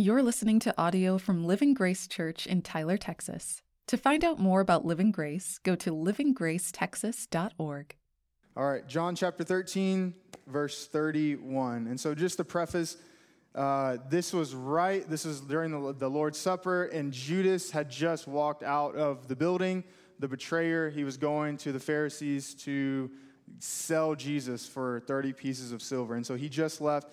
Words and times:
You're 0.00 0.22
listening 0.22 0.60
to 0.60 0.72
audio 0.80 1.18
from 1.18 1.44
Living 1.44 1.74
Grace 1.74 2.08
Church 2.08 2.46
in 2.46 2.62
Tyler, 2.62 2.96
Texas. 2.96 3.60
To 3.88 3.98
find 3.98 4.24
out 4.24 4.38
more 4.38 4.62
about 4.62 4.86
Living 4.86 5.12
Grace, 5.12 5.60
go 5.62 5.74
to 5.74 5.90
livinggracetexas.org. 5.90 7.96
All 8.56 8.66
right, 8.66 8.88
John 8.88 9.14
chapter 9.14 9.44
13, 9.44 10.14
verse 10.46 10.86
31. 10.86 11.86
And 11.86 12.00
so, 12.00 12.14
just 12.14 12.38
to 12.38 12.44
preface, 12.44 12.96
uh, 13.54 13.98
this 14.08 14.32
was 14.32 14.54
right, 14.54 15.06
this 15.06 15.26
was 15.26 15.42
during 15.42 15.70
the, 15.70 15.92
the 15.92 16.08
Lord's 16.08 16.38
Supper, 16.38 16.84
and 16.84 17.12
Judas 17.12 17.70
had 17.70 17.90
just 17.90 18.26
walked 18.26 18.62
out 18.62 18.96
of 18.96 19.28
the 19.28 19.36
building. 19.36 19.84
The 20.18 20.28
betrayer, 20.28 20.88
he 20.88 21.04
was 21.04 21.18
going 21.18 21.58
to 21.58 21.72
the 21.72 21.80
Pharisees 21.80 22.54
to 22.54 23.10
sell 23.58 24.14
Jesus 24.14 24.66
for 24.66 25.00
30 25.00 25.34
pieces 25.34 25.72
of 25.72 25.82
silver. 25.82 26.14
And 26.14 26.24
so 26.24 26.36
he 26.36 26.48
just 26.48 26.80
left. 26.80 27.12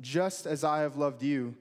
just 0.00 0.46
as 0.46 0.64
I 0.64 0.80
have 0.80 0.96
loved 0.96 1.22
you. 1.22 1.54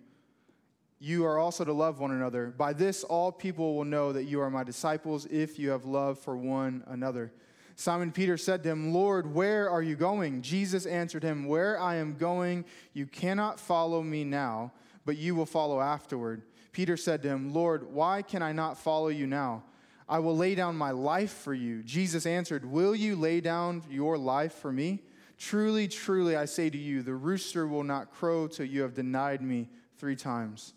You 1.00 1.26
are 1.26 1.38
also 1.38 1.64
to 1.64 1.72
love 1.72 2.00
one 2.00 2.12
another. 2.12 2.48
By 2.48 2.74
this, 2.74 3.04
all 3.04 3.32
people 3.32 3.76
will 3.76 3.86
know 3.86 4.12
that 4.12 4.26
you 4.26 4.42
are 4.42 4.50
my 4.50 4.64
disciples 4.64 5.26
if 5.28 5.58
you 5.58 5.70
have 5.70 5.86
love 5.86 6.20
for 6.20 6.36
one 6.36 6.84
another. 6.88 7.32
Simon 7.76 8.12
Peter 8.12 8.36
said 8.36 8.62
to 8.64 8.70
him, 8.70 8.94
Lord, 8.94 9.34
where 9.34 9.70
are 9.70 9.82
you 9.82 9.96
going? 9.96 10.42
Jesus 10.42 10.86
answered 10.86 11.24
him, 11.24 11.46
Where 11.48 11.80
I 11.80 11.96
am 11.96 12.18
going, 12.18 12.66
you 12.92 13.06
cannot 13.06 13.58
follow 13.58 14.04
me 14.04 14.26
now, 14.26 14.74
but 15.06 15.18
you 15.18 15.34
will 15.34 15.46
follow 15.46 15.80
afterward. 15.80 16.42
Peter 16.74 16.98
said 16.98 17.24
to 17.24 17.30
him, 17.30 17.54
Lord, 17.54 17.94
why 17.94 18.22
can 18.22 18.42
I 18.42 18.52
not 18.52 18.78
follow 18.78 19.08
you 19.08 19.26
now? 19.26 19.64
I 20.10 20.20
will 20.20 20.36
lay 20.36 20.56
down 20.56 20.76
my 20.76 20.92
life 20.92 21.32
for 21.32 21.54
you. 21.54 21.82
Jesus 21.84 22.26
answered, 22.26 22.66
Will 22.66 22.96
you 22.96 23.16
lay 23.16 23.40
down 23.40 23.84
your 23.90 24.18
life 24.18 24.54
for 24.54 24.74
me? 24.74 25.04
Truly, 25.40 25.88
truly, 25.88 26.36
I 26.36 26.44
say 26.44 26.70
to 26.70 26.78
you, 26.78 27.02
the 27.02 27.16
rooster 27.16 27.66
will 27.66 27.86
not 27.86 28.12
crow 28.12 28.48
till 28.48 28.66
you 28.66 28.82
have 28.82 28.94
denied 28.94 29.42
me 29.42 29.70
three 29.98 30.18
times. 30.18 30.74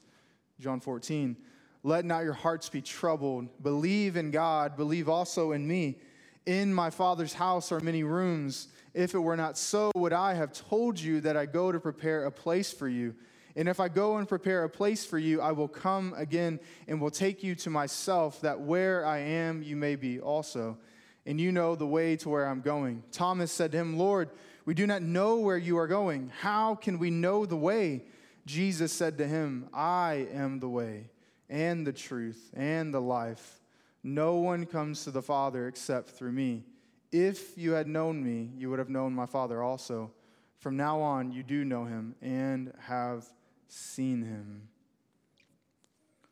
John 0.60 0.78
14, 0.78 1.36
let 1.82 2.05
not 2.05 2.22
your 2.22 2.32
hearts 2.32 2.68
be 2.68 2.80
troubled. 2.80 3.48
Believe 3.60 4.16
in 4.16 4.30
God, 4.30 4.77
believe 4.77 5.08
also 5.08 5.50
in 5.50 5.66
me. 5.66 5.98
In 6.46 6.72
my 6.72 6.90
Father's 6.90 7.34
house 7.34 7.72
are 7.72 7.80
many 7.80 8.05
rooms. 8.05 8.68
If 8.94 9.14
it 9.14 9.18
were 9.18 9.36
not 9.36 9.58
so, 9.58 9.90
would 9.96 10.12
I 10.12 10.34
have 10.34 10.52
told 10.52 10.98
you 10.98 11.20
that 11.22 11.36
I 11.36 11.44
go 11.46 11.72
to 11.72 11.80
prepare 11.80 12.24
a 12.24 12.30
place 12.30 12.72
for 12.72 12.88
you? 12.88 13.16
And 13.56 13.68
if 13.68 13.80
I 13.80 13.88
go 13.88 14.18
and 14.18 14.28
prepare 14.28 14.62
a 14.62 14.70
place 14.70 15.05
for 15.05 15.18
you, 15.18 15.40
I 15.40 15.50
will 15.50 15.68
come 15.68 16.14
again 16.16 16.60
and 16.86 17.00
will 17.00 17.10
take 17.10 17.42
you 17.42 17.56
to 17.56 17.70
myself, 17.70 18.40
that 18.42 18.60
where 18.60 19.05
I 19.05 19.18
am, 19.18 19.62
you 19.62 19.74
may 19.74 19.96
be 19.96 20.20
also. 20.20 20.78
And 21.27 21.40
you 21.40 21.52
know 21.52 21.74
the 21.74 21.86
way 21.86 22.16
to 22.16 22.28
where 22.28 22.46
I'm 22.46 22.60
going. 22.60 23.02
Thomas 23.12 23.52
said 23.52 23.72
to 23.72 23.78
him, 23.78 23.96
Lord, 23.96 24.30
we 24.64 24.74
do 24.74 24.86
not 24.86 25.02
know 25.02 25.36
where 25.36 25.56
you 25.56 25.78
are 25.78 25.86
going. 25.86 26.30
How 26.41 26.74
can 26.74 26.98
we 26.98 27.10
know 27.10 27.46
the 27.46 27.56
way? 27.56 28.05
Jesus 28.46 28.92
said 28.92 29.18
to 29.18 29.27
him, 29.27 29.68
I 29.72 30.28
am 30.32 30.60
the 30.60 30.68
way 30.68 31.10
and 31.48 31.86
the 31.86 31.92
truth 31.92 32.50
and 32.55 32.92
the 32.92 33.00
life. 33.00 33.60
No 34.02 34.36
one 34.36 34.66
comes 34.66 35.05
to 35.05 35.10
the 35.10 35.22
Father 35.22 35.68
except 35.68 36.10
through 36.10 36.33
me. 36.33 36.64
If 37.12 37.56
you 37.58 37.72
had 37.72 37.86
known 37.86 38.24
me, 38.24 38.50
you 38.56 38.70
would 38.70 38.78
have 38.78 38.89
known 38.89 39.12
my 39.12 39.27
Father 39.27 39.62
also. 39.62 40.11
From 40.58 40.77
now 40.77 41.00
on, 41.00 41.33
you 41.33 41.42
do 41.42 41.64
know 41.64 41.84
him 41.84 42.14
and 42.23 42.73
have 42.80 43.27
seen 43.68 44.23
him. 44.23 44.68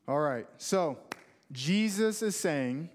All 0.07 0.19
right, 0.19 0.47
so 0.57 0.97
Jesus 1.51 2.21
is 2.21 2.35
saying, 2.35 2.89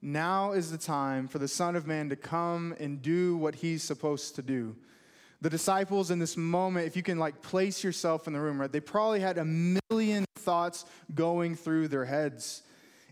now 0.00 0.52
is 0.52 0.70
the 0.70 0.78
time 0.78 1.28
for 1.28 1.38
the 1.38 1.48
Son 1.48 1.76
of 1.76 1.86
Man 1.86 2.08
to 2.08 2.16
come 2.16 2.74
and 2.78 3.02
do 3.02 3.36
what 3.36 3.56
he's 3.56 3.82
supposed 3.82 4.36
to 4.36 4.42
do. 4.42 4.76
The 5.40 5.50
disciples 5.50 6.10
in 6.10 6.18
this 6.18 6.36
moment, 6.36 6.86
if 6.86 6.96
you 6.96 7.02
can 7.02 7.18
like 7.18 7.42
place 7.42 7.84
yourself 7.84 8.26
in 8.26 8.32
the 8.32 8.40
room, 8.40 8.60
right, 8.60 8.70
they 8.70 8.80
probably 8.80 9.20
had 9.20 9.38
a 9.38 9.44
million 9.44 10.24
thoughts 10.36 10.84
going 11.14 11.54
through 11.54 11.88
their 11.88 12.04
heads 12.04 12.62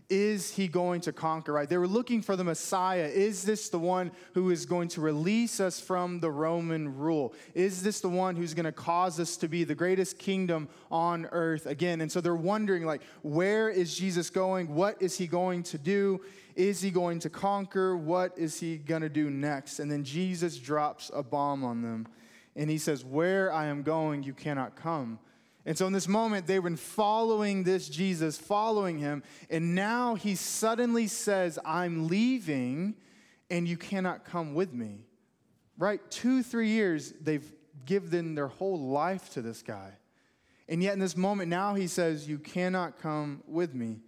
is 0.09 0.53
he 0.53 0.67
going 0.69 1.01
to 1.01 1.11
conquer, 1.11 1.51
right? 1.51 1.67
They 1.67 1.77
were 1.77 1.87
looking 1.87 2.21
for 2.21 2.37
the 2.37 2.43
Messiah. 2.43 3.07
Is 3.13 3.43
this 3.43 3.67
the 3.67 3.79
one 3.79 4.11
who 4.33 4.51
is 4.51 4.65
going 4.65 4.87
to 4.89 5.01
release 5.01 5.59
us 5.59 5.81
from 5.81 6.21
the 6.21 6.31
Roman 6.31 6.97
rule? 6.97 7.33
Is 7.53 7.83
this 7.83 7.99
the 7.99 8.09
one 8.09 8.35
who's 8.37 8.53
going 8.53 8.65
to 8.65 8.71
cause 8.71 9.19
us 9.19 9.35
to 9.37 9.49
be 9.49 9.65
the 9.65 9.75
greatest 9.75 10.17
kingdom 10.17 10.69
on 10.89 11.25
earth 11.31 11.65
again? 11.65 11.99
And 11.99 12.09
so 12.09 12.21
they're 12.21 12.35
wondering, 12.35 12.85
like, 12.85 13.01
where 13.21 13.69
is 13.69 13.97
Jesus 13.97 14.29
going? 14.29 14.73
What 14.73 15.01
is 15.01 15.17
he 15.17 15.27
going 15.27 15.63
to 15.63 15.77
do? 15.77 16.21
Is 16.55 16.81
he 16.81 16.89
going 16.89 17.19
to 17.19 17.29
conquer? 17.29 17.97
What 17.97 18.37
is 18.37 18.59
he 18.59 18.77
going 18.77 19.01
to 19.01 19.09
do 19.09 19.29
next? 19.29 19.79
And 19.79 19.91
then 19.91 20.05
Jesus 20.05 20.57
drops 20.57 21.11
a 21.13 21.21
bomb 21.21 21.65
on 21.65 21.81
them. 21.81 22.07
And 22.55 22.69
he 22.69 22.77
says, 22.77 23.05
Where 23.05 23.51
I 23.51 23.65
am 23.65 23.83
going, 23.83 24.23
you 24.23 24.33
cannot 24.33 24.75
come. 24.75 25.19
And 25.67 25.77
so 25.77 25.85
in 25.85 25.91
this 25.91 26.07
moment, 26.07 26.47
they've 26.47 26.63
been 26.63 26.77
following 26.77 27.63
this 27.63 27.89
Jesus, 27.89 28.37
following 28.37 28.99
him, 28.99 29.21
and 29.49 29.75
now 29.75 30.15
he 30.15 30.35
suddenly 30.35 31.07
says, 31.07 31.59
I'm 31.65 32.07
leaving, 32.07 32.95
and 33.51 33.67
you 33.67 33.75
cannot 33.75 34.23
come 34.23 34.53
with 34.53 34.73
me. 34.73 35.01
Right? 35.77 35.99
Two, 36.09 36.41
three 36.41 36.69
years, 36.69 37.11
they've 37.19 37.45
given 37.85 38.33
their 38.33 38.47
whole 38.47 38.79
life 38.79 39.33
to 39.33 39.41
this 39.41 39.61
guy. 39.61 39.91
And 40.69 40.81
yet 40.81 40.93
in 40.93 40.99
this 40.99 41.17
moment, 41.17 41.49
now 41.49 41.75
he 41.75 41.87
says, 41.87 42.29
You 42.29 42.39
cannot 42.39 42.99
come 43.01 43.43
with 43.45 43.75
me. 43.75 43.99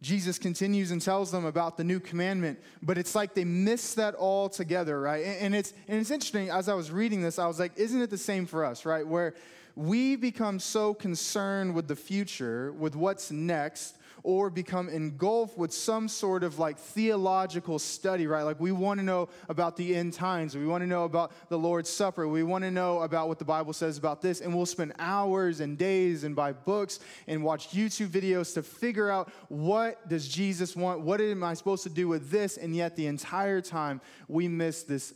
Jesus 0.00 0.38
continues 0.38 0.90
and 0.90 1.02
tells 1.02 1.30
them 1.30 1.44
about 1.44 1.76
the 1.76 1.84
new 1.84 2.00
commandment, 2.00 2.58
but 2.82 2.96
it's 2.96 3.14
like 3.14 3.34
they 3.34 3.44
miss 3.44 3.94
that 3.94 4.14
all 4.14 4.48
together, 4.48 4.98
right? 4.98 5.24
And 5.24 5.54
it's, 5.54 5.74
and 5.86 6.00
it's 6.00 6.10
interesting, 6.10 6.48
as 6.48 6.68
I 6.70 6.74
was 6.74 6.90
reading 6.90 7.20
this, 7.20 7.38
I 7.38 7.46
was 7.46 7.60
like, 7.60 7.76
isn't 7.76 8.00
it 8.00 8.08
the 8.08 8.18
same 8.18 8.46
for 8.46 8.64
us, 8.64 8.84
right? 8.84 9.06
Where 9.06 9.34
we 9.74 10.16
become 10.16 10.58
so 10.58 10.94
concerned 10.94 11.74
with 11.74 11.88
the 11.88 11.96
future, 11.96 12.72
with 12.72 12.94
what's 12.94 13.30
next, 13.30 13.96
or 14.24 14.50
become 14.50 14.88
engulfed 14.88 15.58
with 15.58 15.72
some 15.72 16.06
sort 16.06 16.44
of 16.44 16.58
like 16.58 16.78
theological 16.78 17.78
study, 17.78 18.26
right? 18.26 18.42
Like 18.42 18.60
we 18.60 18.70
want 18.70 19.00
to 19.00 19.04
know 19.04 19.28
about 19.48 19.76
the 19.76 19.94
end 19.96 20.12
times. 20.12 20.56
We 20.56 20.66
want 20.66 20.82
to 20.82 20.86
know 20.86 21.04
about 21.04 21.32
the 21.48 21.58
Lord's 21.58 21.90
Supper. 21.90 22.28
We 22.28 22.42
want 22.42 22.62
to 22.64 22.70
know 22.70 23.00
about 23.02 23.28
what 23.28 23.38
the 23.38 23.44
Bible 23.44 23.72
says 23.72 23.98
about 23.98 24.22
this. 24.22 24.40
And 24.40 24.54
we'll 24.54 24.66
spend 24.66 24.92
hours 24.98 25.60
and 25.60 25.76
days 25.76 26.24
and 26.24 26.36
buy 26.36 26.52
books 26.52 27.00
and 27.26 27.42
watch 27.42 27.70
YouTube 27.70 28.08
videos 28.08 28.54
to 28.54 28.62
figure 28.62 29.10
out 29.10 29.32
what 29.48 30.08
does 30.08 30.28
Jesus 30.28 30.76
want? 30.76 31.00
What 31.00 31.20
am 31.20 31.42
I 31.42 31.54
supposed 31.54 31.82
to 31.84 31.90
do 31.90 32.06
with 32.06 32.30
this? 32.30 32.56
And 32.56 32.76
yet 32.76 32.94
the 32.94 33.06
entire 33.06 33.60
time 33.60 34.00
we 34.28 34.46
miss 34.46 34.84
this 34.84 35.14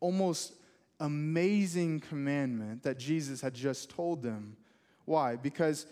almost 0.00 0.54
amazing 1.00 2.00
commandment 2.00 2.82
that 2.82 2.98
Jesus 2.98 3.40
had 3.40 3.54
just 3.54 3.90
told 3.90 4.22
them. 4.22 4.56
Why? 5.04 5.36
Because 5.36 5.86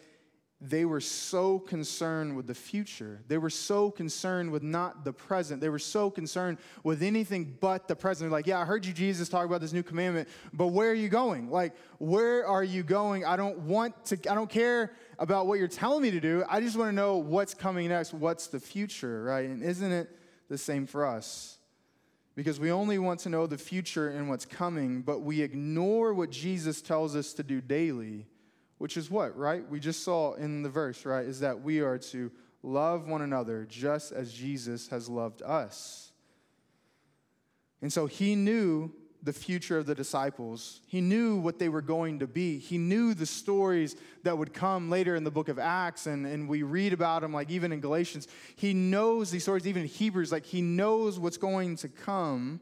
they 0.61 0.87
were 0.87 1.03
so 1.03 1.59
concerned 1.59 2.35
with 2.35 2.47
the 2.47 2.55
future. 2.55 3.21
They 3.29 3.37
were 3.37 3.51
so 3.51 3.91
concerned 3.91 4.51
with 4.51 4.63
not 4.63 5.05
the 5.05 5.13
present. 5.13 5.61
They 5.61 5.69
were 5.69 5.79
so 5.79 6.11
concerned 6.11 6.57
with 6.83 7.03
anything 7.03 7.59
but 7.61 7.89
the 7.89 7.95
present. 7.95 8.31
They're 8.31 8.39
like, 8.39 8.47
yeah, 8.47 8.61
I 8.61 8.65
heard 8.65 8.87
you, 8.87 8.95
Jesus, 8.95 9.29
talk 9.29 9.45
about 9.45 9.61
this 9.61 9.75
new 9.75 9.83
commandment, 9.83 10.29
but 10.55 10.69
where 10.69 10.91
are 10.91 10.95
you 10.95 11.11
going? 11.11 11.51
Like, 11.51 11.75
where 11.99 12.47
are 12.47 12.65
you 12.65 12.83
going? 12.83 13.25
I 13.27 13.37
don't 13.37 13.59
want 13.61 14.03
to, 14.07 14.31
I 14.31 14.35
don't 14.35 14.49
care 14.49 14.93
about 15.19 15.47
what 15.47 15.59
you're 15.59 15.69
telling 15.69 16.01
me 16.03 16.11
to 16.13 16.21
do. 16.21 16.43
I 16.49 16.61
just 16.61 16.77
want 16.77 16.89
to 16.89 16.95
know 16.95 17.19
what's 17.19 17.53
coming 17.53 17.91
next. 17.91 18.15
What's 18.15 18.47
the 18.47 18.61
future, 18.61 19.25
right? 19.25 19.45
And 19.45 19.63
isn't 19.63 19.93
it 19.93 20.09
the 20.49 20.57
same 20.57 20.87
for 20.87 21.05
us? 21.05 21.56
Because 22.37 22.61
we 22.61 22.71
only 22.71 22.99
want 22.99 23.19
to 23.21 23.31
know 23.31 23.47
the 23.47 23.57
future 23.59 24.11
and 24.11 24.29
what's 24.29 24.45
coming, 24.45 25.01
but 25.01 25.21
we 25.21 25.41
ignore 25.41 26.13
what 26.13 26.31
Jesus 26.31 26.83
tells 26.83 27.17
us 27.17 27.33
to 27.33 27.43
do 27.43 27.63
daily, 27.63 28.27
which 28.77 28.99
is 28.99 29.11
what, 29.11 29.37
right? 29.37 29.69
We 29.69 29.81
just 29.81 30.05
saw 30.05 30.35
in 30.35 30.63
the 30.63 30.69
verse, 30.69 31.07
right? 31.07 31.25
Is 31.25 31.41
that 31.41 31.63
we 31.63 31.81
are 31.81 31.97
to 31.99 32.31
love 32.63 33.09
one 33.09 33.23
another 33.23 33.67
just 33.69 34.13
as 34.13 34.33
Jesus 34.33 34.89
has 34.89 35.09
loved 35.09 35.41
us. 35.41 36.13
And 37.81 37.91
so 37.91 38.07
he 38.07 38.37
knew 38.37 38.93
the 39.27 39.33
future 39.33 39.77
of 39.77 39.87
the 39.87 39.95
disciples. 39.95 40.81
He 40.87 41.01
knew 41.01 41.37
what 41.37 41.59
they 41.59 41.69
were 41.69 41.83
going 41.83 42.21
to 42.21 42.29
be. 42.29 42.59
He 42.59 42.79
knew 42.79 43.13
the 43.13 43.27
stories 43.27 43.97
that 44.23 44.39
would 44.39 44.55
come 44.55 44.89
later 44.89 45.17
in 45.17 45.25
the 45.25 45.33
book 45.33 45.49
of 45.49 45.59
Acts, 45.59 46.07
and, 46.07 46.25
and 46.25 46.49
we 46.49 46.63
read 46.63 46.93
about 46.93 47.23
them, 47.23 47.33
like 47.33 47.51
even 47.51 47.73
in 47.73 47.81
Galatians. 47.81 48.29
He 48.55 48.73
knows 48.73 49.33
these 49.33 49.43
stories, 49.43 49.67
even 49.67 49.83
in 49.83 49.89
Hebrews, 49.89 50.31
like 50.31 50.47
he 50.47 50.63
knows 50.63 51.19
what's 51.19 51.37
going 51.37 51.75
to 51.79 51.89
come. 51.89 52.61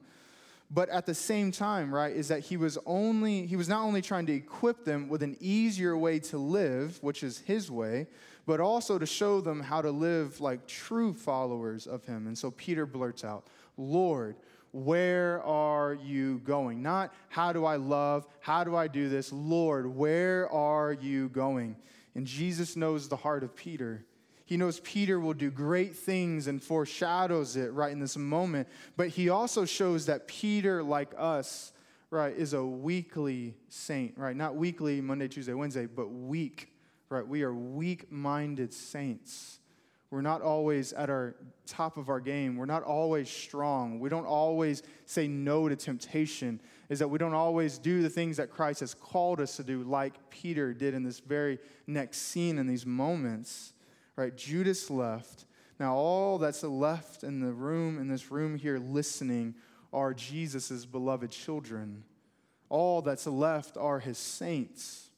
But 0.71 0.89
at 0.89 1.05
the 1.05 1.15
same 1.15 1.53
time, 1.53 1.95
right, 1.95 2.17
is 2.17 2.29
that 2.29 2.41
he 2.41 2.57
was 2.57 2.79
only 2.87 3.47
he 3.47 3.57
was 3.57 3.69
not 3.69 3.83
only 3.83 4.01
trying 4.01 4.25
to 4.27 4.33
equip 4.33 4.87
them 4.87 5.11
with 5.11 5.23
an 5.23 5.37
easier 5.41 5.97
way 5.99 6.19
to 6.21 6.39
live, 6.39 6.99
which 7.03 7.23
is 7.23 7.39
his 7.41 7.71
way, 7.71 8.07
but 8.47 8.59
also 8.59 8.99
to 8.99 9.05
show 9.05 9.43
them 9.43 9.61
how 9.61 9.83
to 9.83 9.91
live 9.91 10.41
like 10.41 10.67
true 10.67 11.13
followers 11.13 11.87
of 11.87 12.05
him. 12.07 12.27
And 12.27 12.37
so 12.37 12.51
Peter 12.51 12.87
blurts 12.87 13.23
out, 13.23 13.47
"Lord, 13.77 14.37
where 14.75 15.41
are 15.45 15.95
you 15.95 16.41
going? 16.41 16.83
Not 16.83 17.15
how 17.29 17.53
do 17.53 17.65
I 17.65 17.77
love? 17.77 18.27
How 18.41 18.65
do 18.65 18.75
I 18.75 18.89
do 18.89 19.09
this? 19.09 19.33
Lord, 19.33 19.87
where 19.87 20.51
are 20.51 20.93
you 20.93 21.29
going? 21.29 21.77
And 22.17 22.27
Jesus 22.27 22.75
knows 22.75 23.09
the 23.09 23.15
heart 23.15 23.45
of 23.45 23.55
Peter. 23.55 24.05
He 24.47 24.57
knows 24.57 24.81
Peter 24.81 25.21
will 25.21 25.33
do 25.33 25.53
great 25.53 25.95
things 25.95 26.49
and 26.49 26.61
foreshadows 26.61 27.55
it 27.55 27.73
right 27.73 27.93
in 27.93 28.01
this 28.01 28.17
moment. 28.17 28.67
But 28.97 29.11
he 29.11 29.29
also 29.29 29.65
shows 29.65 30.07
that 30.07 30.27
Peter, 30.27 30.83
like 30.83 31.15
us, 31.17 31.73
right, 32.11 32.37
is 32.37 32.53
a 32.53 32.65
weekly 32.65 33.55
saint, 33.69 34.19
right? 34.19 34.35
Not 34.35 34.57
weekly, 34.57 35.01
Monday, 35.01 35.29
Tuesday, 35.29 35.55
Wednesday, 35.55 35.87
but 35.87 36.09
weak, 36.09 36.73
right? 37.11 37.27
We 37.27 37.45
are 37.45 37.55
weak 37.55 38.11
minded 38.11 38.73
saints. 38.75 39.61
We're 40.15 40.21
not 40.21 40.43
always 40.43 40.93
at 40.93 41.11
our 41.11 41.35
top 41.67 41.97
of 41.97 42.09
our 42.09 42.21
game. 42.21 42.57
We're 42.57 42.67
not 42.67 42.85
always 42.85 43.29
strong. 43.29 43.99
We 43.99 44.09
don't 44.09 44.27
always 44.27 44.85
say 45.07 45.27
no 45.27 45.69
to 45.69 45.75
temptation. 45.75 46.61
Is 46.89 47.01
that 47.01 47.09
we 47.09 47.19
don't 47.19 47.35
always 47.35 47.79
do 47.79 48.01
the 48.01 48.09
things 48.09 48.37
that 48.37 48.49
Christ 48.49 48.79
has 48.79 48.95
called 48.95 49.41
us 49.41 49.57
to 49.57 49.65
do, 49.65 49.83
like 49.83 50.15
Peter 50.31 50.73
did 50.73 50.95
in 50.95 51.03
this 51.03 51.19
very 51.19 51.59
next 51.89 52.19
scene 52.19 52.59
in 52.59 52.69
these 52.69 52.87
moments. 52.87 53.73
Right? 54.15 54.37
Judas 54.37 54.89
left. 54.89 55.47
Now, 55.81 55.97
all 55.97 56.39
that's 56.39 56.63
left 56.63 57.25
in 57.25 57.41
the 57.41 57.53
room, 57.53 57.99
in 57.99 58.07
this 58.07 58.31
room 58.31 58.55
here, 58.55 58.79
listening, 58.79 59.57
are 59.93 60.15
Jesus' 60.15 60.87
beloved 60.87 61.33
children. 61.33 62.05
All 62.69 63.03
that's 63.03 63.27
left 63.27 63.77
are 63.77 63.99
his 63.99 64.19
saints. 64.19 65.11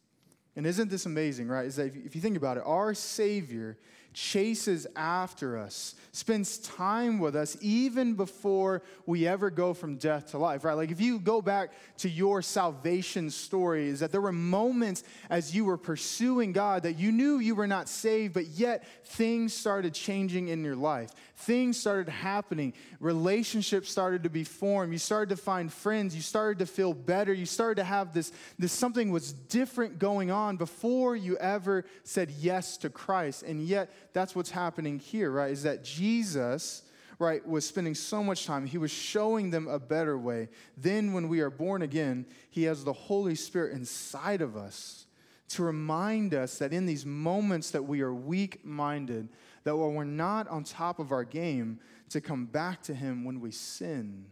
And 0.56 0.66
isn't 0.66 0.90
this 0.90 1.04
amazing, 1.04 1.48
right? 1.48 1.66
Is 1.66 1.76
that 1.76 1.94
if 1.94 2.14
you 2.14 2.22
think 2.22 2.38
about 2.38 2.56
it, 2.56 2.62
our 2.64 2.94
Savior 2.94 3.76
chases 4.16 4.86
after 4.96 5.58
us, 5.58 5.94
spends 6.10 6.56
time 6.56 7.18
with 7.18 7.36
us 7.36 7.54
even 7.60 8.14
before 8.14 8.82
we 9.04 9.28
ever 9.28 9.50
go 9.50 9.74
from 9.74 9.96
death 9.96 10.30
to 10.30 10.38
life, 10.38 10.64
right? 10.64 10.72
Like 10.72 10.90
if 10.90 11.02
you 11.02 11.18
go 11.18 11.42
back 11.42 11.70
to 11.98 12.08
your 12.08 12.40
salvation 12.40 13.28
story, 13.28 13.88
is 13.88 14.00
that 14.00 14.12
there 14.12 14.22
were 14.22 14.32
moments 14.32 15.04
as 15.28 15.54
you 15.54 15.66
were 15.66 15.76
pursuing 15.76 16.52
God 16.52 16.84
that 16.84 16.98
you 16.98 17.12
knew 17.12 17.40
you 17.40 17.54
were 17.54 17.66
not 17.66 17.90
saved, 17.90 18.32
but 18.32 18.46
yet 18.46 18.84
things 19.04 19.52
started 19.52 19.92
changing 19.92 20.48
in 20.48 20.64
your 20.64 20.76
life. 20.76 21.10
Things 21.40 21.78
started 21.78 22.10
happening. 22.10 22.72
Relationships 22.98 23.90
started 23.90 24.22
to 24.22 24.30
be 24.30 24.44
formed. 24.44 24.94
You 24.94 24.98
started 24.98 25.36
to 25.36 25.42
find 25.42 25.70
friends. 25.70 26.16
You 26.16 26.22
started 26.22 26.60
to 26.60 26.66
feel 26.66 26.94
better. 26.94 27.34
You 27.34 27.44
started 27.44 27.74
to 27.74 27.84
have 27.84 28.14
this, 28.14 28.32
this 28.58 28.72
something 28.72 29.10
was 29.10 29.34
different 29.34 29.98
going 29.98 30.30
on 30.30 30.56
before 30.56 31.14
you 31.14 31.36
ever 31.36 31.84
said 32.04 32.30
yes 32.30 32.78
to 32.78 32.88
Christ. 32.88 33.42
And 33.42 33.60
yet 33.60 33.90
that's 34.16 34.34
what's 34.34 34.50
happening 34.50 34.98
here, 34.98 35.30
right? 35.30 35.50
Is 35.50 35.64
that 35.64 35.84
Jesus, 35.84 36.84
right, 37.18 37.46
was 37.46 37.66
spending 37.66 37.94
so 37.94 38.24
much 38.24 38.46
time. 38.46 38.64
He 38.64 38.78
was 38.78 38.90
showing 38.90 39.50
them 39.50 39.68
a 39.68 39.78
better 39.78 40.16
way. 40.16 40.48
Then, 40.74 41.12
when 41.12 41.28
we 41.28 41.40
are 41.40 41.50
born 41.50 41.82
again, 41.82 42.24
He 42.48 42.62
has 42.62 42.82
the 42.82 42.94
Holy 42.94 43.34
Spirit 43.34 43.74
inside 43.74 44.40
of 44.40 44.56
us 44.56 45.04
to 45.48 45.62
remind 45.62 46.32
us 46.32 46.56
that 46.58 46.72
in 46.72 46.86
these 46.86 47.04
moments 47.04 47.72
that 47.72 47.82
we 47.82 48.00
are 48.00 48.14
weak 48.14 48.64
minded, 48.64 49.28
that 49.64 49.76
when 49.76 49.94
we're 49.94 50.04
not 50.04 50.48
on 50.48 50.64
top 50.64 50.98
of 50.98 51.12
our 51.12 51.24
game, 51.24 51.78
to 52.08 52.22
come 52.22 52.46
back 52.46 52.82
to 52.84 52.94
Him 52.94 53.22
when 53.22 53.38
we 53.38 53.50
sin, 53.50 54.24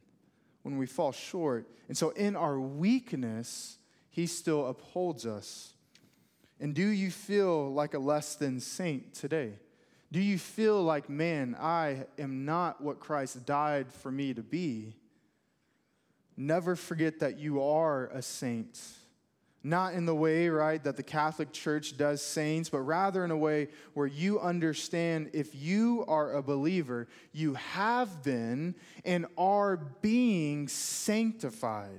when 0.62 0.78
we 0.78 0.86
fall 0.86 1.12
short. 1.12 1.68
And 1.88 1.96
so, 1.96 2.08
in 2.10 2.36
our 2.36 2.58
weakness, 2.58 3.76
He 4.08 4.26
still 4.28 4.66
upholds 4.66 5.26
us. 5.26 5.74
And 6.58 6.74
do 6.74 6.86
you 6.86 7.10
feel 7.10 7.70
like 7.70 7.92
a 7.92 7.98
less 7.98 8.34
than 8.36 8.60
saint 8.60 9.12
today? 9.12 9.52
Do 10.14 10.20
you 10.20 10.38
feel 10.38 10.80
like, 10.80 11.10
man, 11.10 11.56
I 11.58 12.06
am 12.20 12.44
not 12.44 12.80
what 12.80 13.00
Christ 13.00 13.44
died 13.44 13.92
for 13.92 14.12
me 14.12 14.32
to 14.32 14.44
be? 14.44 14.94
Never 16.36 16.76
forget 16.76 17.18
that 17.18 17.40
you 17.40 17.60
are 17.60 18.06
a 18.12 18.22
saint. 18.22 18.80
Not 19.64 19.94
in 19.94 20.06
the 20.06 20.14
way, 20.14 20.48
right, 20.48 20.80
that 20.84 20.96
the 20.96 21.02
Catholic 21.02 21.50
Church 21.50 21.96
does 21.96 22.22
saints, 22.22 22.68
but 22.68 22.82
rather 22.82 23.24
in 23.24 23.32
a 23.32 23.36
way 23.36 23.66
where 23.94 24.06
you 24.06 24.38
understand 24.38 25.30
if 25.32 25.52
you 25.52 26.04
are 26.06 26.34
a 26.34 26.42
believer, 26.44 27.08
you 27.32 27.54
have 27.54 28.22
been 28.22 28.76
and 29.04 29.26
are 29.36 29.76
being 30.00 30.68
sanctified. 30.68 31.98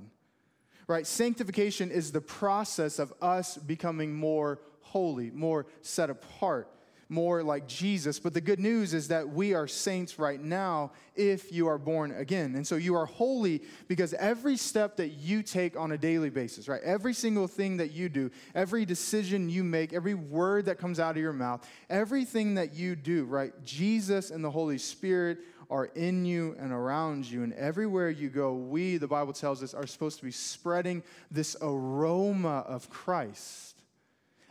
Right? 0.88 1.06
Sanctification 1.06 1.92
is 1.92 2.14
the 2.14 2.22
process 2.22 2.98
of 2.98 3.12
us 3.22 3.58
becoming 3.58 4.14
more 4.14 4.62
holy, 4.84 5.32
more 5.32 5.66
set 5.82 6.10
apart 6.10 6.70
more 7.10 7.44
like 7.44 7.68
Jesus. 7.68 8.20
But 8.20 8.34
the 8.34 8.42
good 8.42 8.60
news 8.60 8.94
is 8.94 9.10
that 9.10 9.30
we 9.30 9.54
are 9.54 9.68
saints 9.68 10.18
right 10.18 10.42
now 10.42 10.92
if 11.16 11.52
you 11.52 11.68
are 11.68 11.78
born 11.78 12.12
again. 12.12 12.56
And 12.56 12.66
so 12.66 12.76
you 12.76 12.96
are 12.96 13.06
holy 13.06 13.62
because 13.88 14.14
every 14.16 14.58
step 14.58 14.98
that 14.98 15.10
you 15.10 15.44
take 15.44 15.78
on 15.78 15.92
a 15.92 15.98
daily 15.98 16.30
basis, 16.30 16.68
right? 16.68 16.82
Every 16.84 17.14
single 17.14 17.48
thing 17.48 17.78
that 17.78 17.92
you 17.92 18.10
do, 18.10 18.32
every 18.54 18.86
decision 18.86 19.50
you 19.50 19.64
make, 19.64 19.94
every 19.94 20.16
word 20.16 20.66
that 20.66 20.78
comes 20.78 21.00
out 21.00 21.12
of 21.12 21.22
your 21.22 21.34
mouth, 21.34 21.68
everything 21.90 22.56
that 22.56 22.74
you 22.74 22.96
do, 22.96 23.26
right? 23.26 23.54
Jesus 23.64 24.32
and 24.32 24.44
the 24.44 24.52
Holy 24.52 24.78
Spirit 24.78 25.40
are 25.70 25.86
in 25.96 26.26
you 26.26 26.56
and 26.60 26.72
around 26.72 27.26
you. 27.26 27.44
And 27.44 27.54
everywhere 27.54 28.10
you 28.10 28.30
go, 28.30 28.54
we, 28.54 28.98
the 28.98 29.08
Bible 29.08 29.34
tells 29.34 29.64
us, 29.64 29.74
are 29.74 29.88
supposed 29.88 30.20
to 30.20 30.26
be 30.26 30.32
spreading 30.32 31.04
this 31.32 31.56
aroma 31.62 32.64
of 32.68 32.90
Christ. 32.90 33.75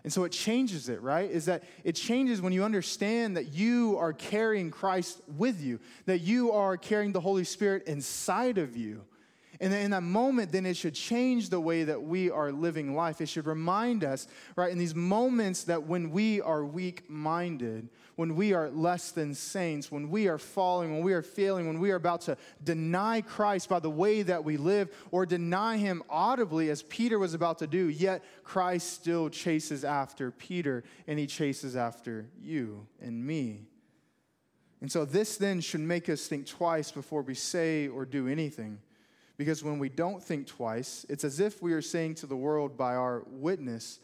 And 0.04 0.12
so 0.12 0.24
it 0.24 0.32
changes 0.32 0.90
it, 0.90 1.00
right? 1.00 1.30
Is 1.30 1.46
that 1.46 1.64
it 1.82 1.94
changes 1.94 2.42
when 2.42 2.52
you 2.52 2.62
understand 2.62 3.38
that 3.38 3.54
you 3.54 3.96
are 3.98 4.12
carrying 4.12 4.70
Christ 4.70 5.22
with 5.38 5.62
you, 5.62 5.80
that 6.04 6.20
you 6.20 6.52
are 6.52 6.76
carrying 6.76 7.12
the 7.12 7.20
Holy 7.20 7.44
Spirit 7.44 7.84
inside 7.86 8.58
of 8.58 8.76
you. 8.76 9.02
And 9.60 9.72
in 9.72 9.92
that 9.92 10.02
moment, 10.02 10.52
then 10.52 10.66
it 10.66 10.76
should 10.76 10.94
change 10.94 11.48
the 11.48 11.60
way 11.60 11.84
that 11.84 12.02
we 12.02 12.30
are 12.30 12.52
living 12.52 12.94
life. 12.94 13.20
It 13.20 13.28
should 13.30 13.46
remind 13.46 14.04
us, 14.04 14.26
right, 14.56 14.70
in 14.70 14.78
these 14.78 14.94
moments 14.94 15.64
that 15.64 15.84
when 15.84 16.10
we 16.10 16.40
are 16.42 16.64
weak 16.64 17.08
minded, 17.08 17.88
when 18.16 18.37
we 18.37 18.52
are 18.52 18.70
less 18.70 19.11
than 19.11 19.34
saints, 19.34 19.90
when 19.90 20.11
we 20.11 20.28
are 20.28 20.38
falling, 20.38 20.93
when 20.93 21.02
we 21.02 21.12
are 21.12 21.22
failing, 21.22 21.66
when 21.66 21.81
we 21.81 21.90
are 21.90 21.96
about 21.96 22.22
to 22.22 22.37
deny 22.62 23.20
Christ 23.20 23.69
by 23.69 23.81
the 23.81 23.90
way 23.90 24.22
that 24.22 24.44
we 24.44 24.56
live 24.56 24.90
or 25.11 25.26
deny 25.26 25.76
him 25.76 26.02
audibly 26.08 26.70
as 26.70 26.82
Peter 26.82 27.19
was 27.19 27.34
about 27.34 27.58
to 27.58 27.66
do, 27.66 27.88
yet 27.88 28.22
Christ 28.44 28.93
still 28.93 29.28
chases 29.28 29.84
after 29.84 30.31
Peter 30.31 30.84
and 31.06 31.19
he 31.19 31.26
chases 31.26 31.76
after 31.76 32.26
you 32.40 32.87
and 33.00 33.25
me. 33.25 33.62
And 34.81 34.93
so 34.93 35.05
this 35.05 35.36
then 35.36 35.60
should 35.60 35.81
make 35.81 36.08
us 36.08 36.27
think 36.27 36.46
twice 36.46 36.91
before 36.91 37.22
we 37.22 37.34
say 37.34 37.88
or 37.88 38.05
do 38.05 38.29
anything. 38.29 38.79
Because 39.36 39.65
when 39.65 39.79
we 39.79 39.88
don't 39.88 40.22
think 40.22 40.46
twice, 40.46 41.05
it's 41.08 41.24
as 41.24 41.41
if 41.41 41.60
we 41.62 41.72
are 41.72 41.82
saying 41.82 42.17
to 42.17 42.27
the 42.27 42.36
world 42.36 42.77
by 42.77 42.94
our 42.94 43.24
witness 43.27 43.98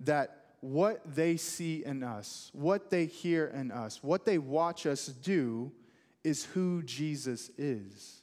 that 0.00 0.43
what 0.64 1.02
they 1.14 1.36
see 1.36 1.84
in 1.84 2.02
us, 2.02 2.50
what 2.54 2.88
they 2.88 3.04
hear 3.04 3.46
in 3.48 3.70
us, 3.70 4.02
what 4.02 4.24
they 4.24 4.38
watch 4.38 4.86
us 4.86 5.06
do 5.08 5.70
is 6.24 6.44
who 6.46 6.82
Jesus 6.82 7.50
is. 7.58 8.22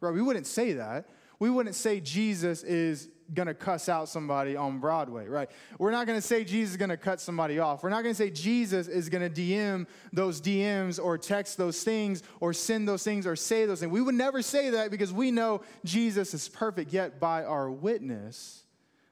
Right? 0.00 0.14
We 0.14 0.22
wouldn't 0.22 0.46
say 0.46 0.72
that. 0.72 1.10
We 1.38 1.50
wouldn't 1.50 1.74
say 1.74 2.00
Jesus 2.00 2.62
is 2.62 3.10
going 3.34 3.46
to 3.46 3.54
cuss 3.54 3.90
out 3.90 4.08
somebody 4.08 4.56
on 4.56 4.78
Broadway, 4.78 5.26
right? 5.26 5.50
We're 5.78 5.90
not 5.90 6.06
going 6.06 6.18
to 6.18 6.26
say 6.26 6.44
Jesus 6.44 6.72
is 6.72 6.76
going 6.78 6.90
to 6.90 6.96
cut 6.96 7.20
somebody 7.20 7.58
off. 7.58 7.82
We're 7.82 7.90
not 7.90 8.02
going 8.02 8.14
to 8.14 8.18
say 8.18 8.30
Jesus 8.30 8.88
is 8.88 9.10
going 9.10 9.30
to 9.30 9.40
DM 9.42 9.86
those 10.14 10.40
DMs 10.40 11.02
or 11.02 11.18
text 11.18 11.58
those 11.58 11.82
things 11.82 12.22
or 12.40 12.54
send 12.54 12.88
those 12.88 13.04
things 13.04 13.26
or 13.26 13.36
say 13.36 13.66
those 13.66 13.80
things. 13.80 13.92
We 13.92 14.00
would 14.00 14.14
never 14.14 14.40
say 14.40 14.70
that 14.70 14.90
because 14.90 15.12
we 15.12 15.30
know 15.30 15.60
Jesus 15.84 16.32
is 16.32 16.48
perfect, 16.48 16.92
yet 16.92 17.20
by 17.20 17.44
our 17.44 17.70
witness 17.70 18.64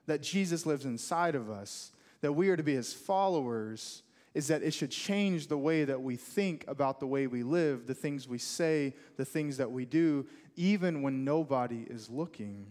that 0.07 0.23
Jesus 0.23 0.65
lives 0.65 0.87
inside 0.87 1.35
of 1.35 1.51
us, 1.51 1.93
that 2.21 2.33
we 2.33 2.49
are 2.51 2.57
to 2.57 2.63
be 2.63 2.75
his 2.75 2.93
followers 2.93 4.03
is 4.35 4.49
that 4.49 4.63
it 4.63 4.73
should 4.73 4.91
change 4.91 5.49
the 5.49 5.59
way 5.59 5.85
that 5.85 6.01
we 6.01 6.17
think 6.17 6.65
about 6.69 7.01
the 7.01 7.07
way 7.07 7.27
we 7.27 7.43
live, 7.43 7.87
the 7.87 7.95
things 7.95 8.29
we 8.29 8.39
say, 8.39 8.95
the 9.17 9.25
things 9.25 9.57
that 9.57 9.71
we 9.71 9.85
do, 9.85 10.27
even 10.57 11.03
when 11.03 11.25
nobody 11.25 11.85
is 11.89 12.09
looking. 12.09 12.67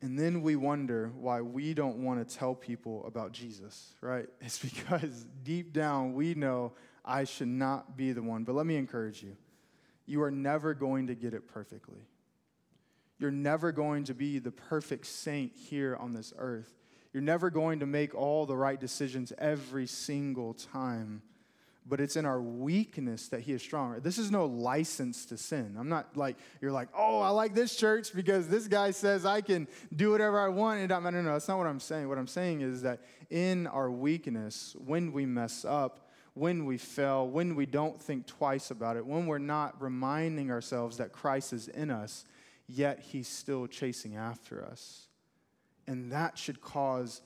And 0.00 0.18
then 0.18 0.42
we 0.42 0.54
wonder 0.54 1.10
why 1.16 1.40
we 1.40 1.74
don't 1.74 2.04
want 2.04 2.26
to 2.26 2.36
tell 2.36 2.54
people 2.54 3.04
about 3.06 3.32
Jesus, 3.32 3.94
right? 4.00 4.26
It's 4.40 4.58
because 4.58 5.26
deep 5.42 5.72
down 5.72 6.12
we 6.12 6.34
know 6.34 6.74
I 7.04 7.24
should 7.24 7.48
not 7.48 7.96
be 7.96 8.12
the 8.12 8.22
one. 8.22 8.44
But 8.44 8.54
let 8.54 8.66
me 8.66 8.76
encourage 8.76 9.22
you 9.22 9.36
you 10.06 10.22
are 10.22 10.30
never 10.30 10.74
going 10.74 11.06
to 11.06 11.14
get 11.14 11.32
it 11.32 11.48
perfectly. 11.48 12.02
You're 13.18 13.30
never 13.30 13.72
going 13.72 14.04
to 14.04 14.14
be 14.14 14.38
the 14.38 14.50
perfect 14.50 15.06
saint 15.06 15.52
here 15.54 15.96
on 15.96 16.12
this 16.12 16.32
earth. 16.36 16.72
You're 17.12 17.22
never 17.22 17.48
going 17.48 17.78
to 17.80 17.86
make 17.86 18.14
all 18.14 18.44
the 18.44 18.56
right 18.56 18.78
decisions 18.78 19.32
every 19.38 19.86
single 19.86 20.54
time. 20.54 21.22
but 21.86 22.00
it's 22.00 22.16
in 22.16 22.24
our 22.24 22.40
weakness 22.40 23.28
that 23.28 23.40
he 23.40 23.52
is 23.52 23.60
strong. 23.60 24.00
This 24.00 24.16
is 24.16 24.30
no 24.30 24.46
license 24.46 25.26
to 25.26 25.36
sin. 25.36 25.76
I'm 25.78 25.88
not 25.88 26.16
like, 26.16 26.36
you're 26.60 26.72
like, 26.72 26.88
oh, 26.96 27.20
I 27.20 27.28
like 27.28 27.54
this 27.54 27.76
church 27.76 28.14
because 28.14 28.48
this 28.48 28.68
guy 28.68 28.90
says 28.90 29.26
I 29.26 29.42
can 29.42 29.68
do 29.94 30.10
whatever 30.10 30.40
I 30.40 30.48
want. 30.48 30.80
And 30.80 30.90
I'm, 30.90 31.02
no, 31.04 31.10
no, 31.10 31.20
no, 31.22 31.32
that's 31.32 31.48
not 31.48 31.58
what 31.58 31.66
I'm 31.66 31.80
saying. 31.80 32.08
What 32.08 32.16
I'm 32.16 32.26
saying 32.26 32.62
is 32.62 32.82
that 32.82 33.00
in 33.28 33.66
our 33.66 33.90
weakness, 33.90 34.74
when 34.84 35.12
we 35.12 35.26
mess 35.26 35.64
up, 35.66 36.10
when 36.32 36.64
we 36.64 36.78
fail, 36.78 37.28
when 37.28 37.54
we 37.54 37.66
don't 37.66 38.00
think 38.00 38.26
twice 38.26 38.70
about 38.70 38.96
it, 38.96 39.04
when 39.04 39.26
we're 39.26 39.38
not 39.38 39.80
reminding 39.80 40.50
ourselves 40.50 40.96
that 40.96 41.12
Christ 41.12 41.52
is 41.52 41.68
in 41.68 41.90
us, 41.90 42.24
yet 42.68 43.00
he's 43.00 43.28
still 43.28 43.66
chasing 43.66 44.16
after 44.16 44.64
us. 44.64 45.06
And 45.86 46.12
that 46.12 46.38
should 46.38 46.60
cause 46.60 47.20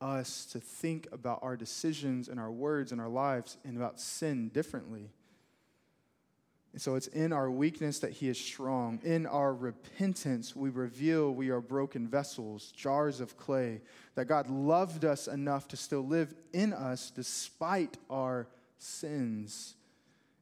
us 0.00 0.46
to 0.46 0.60
think 0.60 1.08
about 1.12 1.40
our 1.42 1.56
decisions 1.56 2.28
and 2.28 2.38
our 2.38 2.50
words 2.50 2.92
and 2.92 3.00
our 3.00 3.08
lives 3.08 3.56
and 3.64 3.76
about 3.76 3.98
sin 3.98 4.48
differently. 4.48 5.10
And 6.72 6.82
so 6.82 6.96
it's 6.96 7.06
in 7.06 7.32
our 7.32 7.48
weakness 7.50 8.00
that 8.00 8.10
he 8.10 8.28
is 8.28 8.38
strong. 8.38 8.98
In 9.04 9.26
our 9.26 9.54
repentance, 9.54 10.56
we 10.56 10.70
reveal 10.70 11.32
we 11.32 11.50
are 11.50 11.60
broken 11.60 12.08
vessels, 12.08 12.72
jars 12.72 13.20
of 13.20 13.36
clay, 13.36 13.80
that 14.16 14.24
God 14.24 14.50
loved 14.50 15.04
us 15.04 15.28
enough 15.28 15.68
to 15.68 15.76
still 15.76 16.04
live 16.04 16.34
in 16.52 16.72
us 16.72 17.10
despite 17.10 17.96
our 18.10 18.48
sins. 18.78 19.76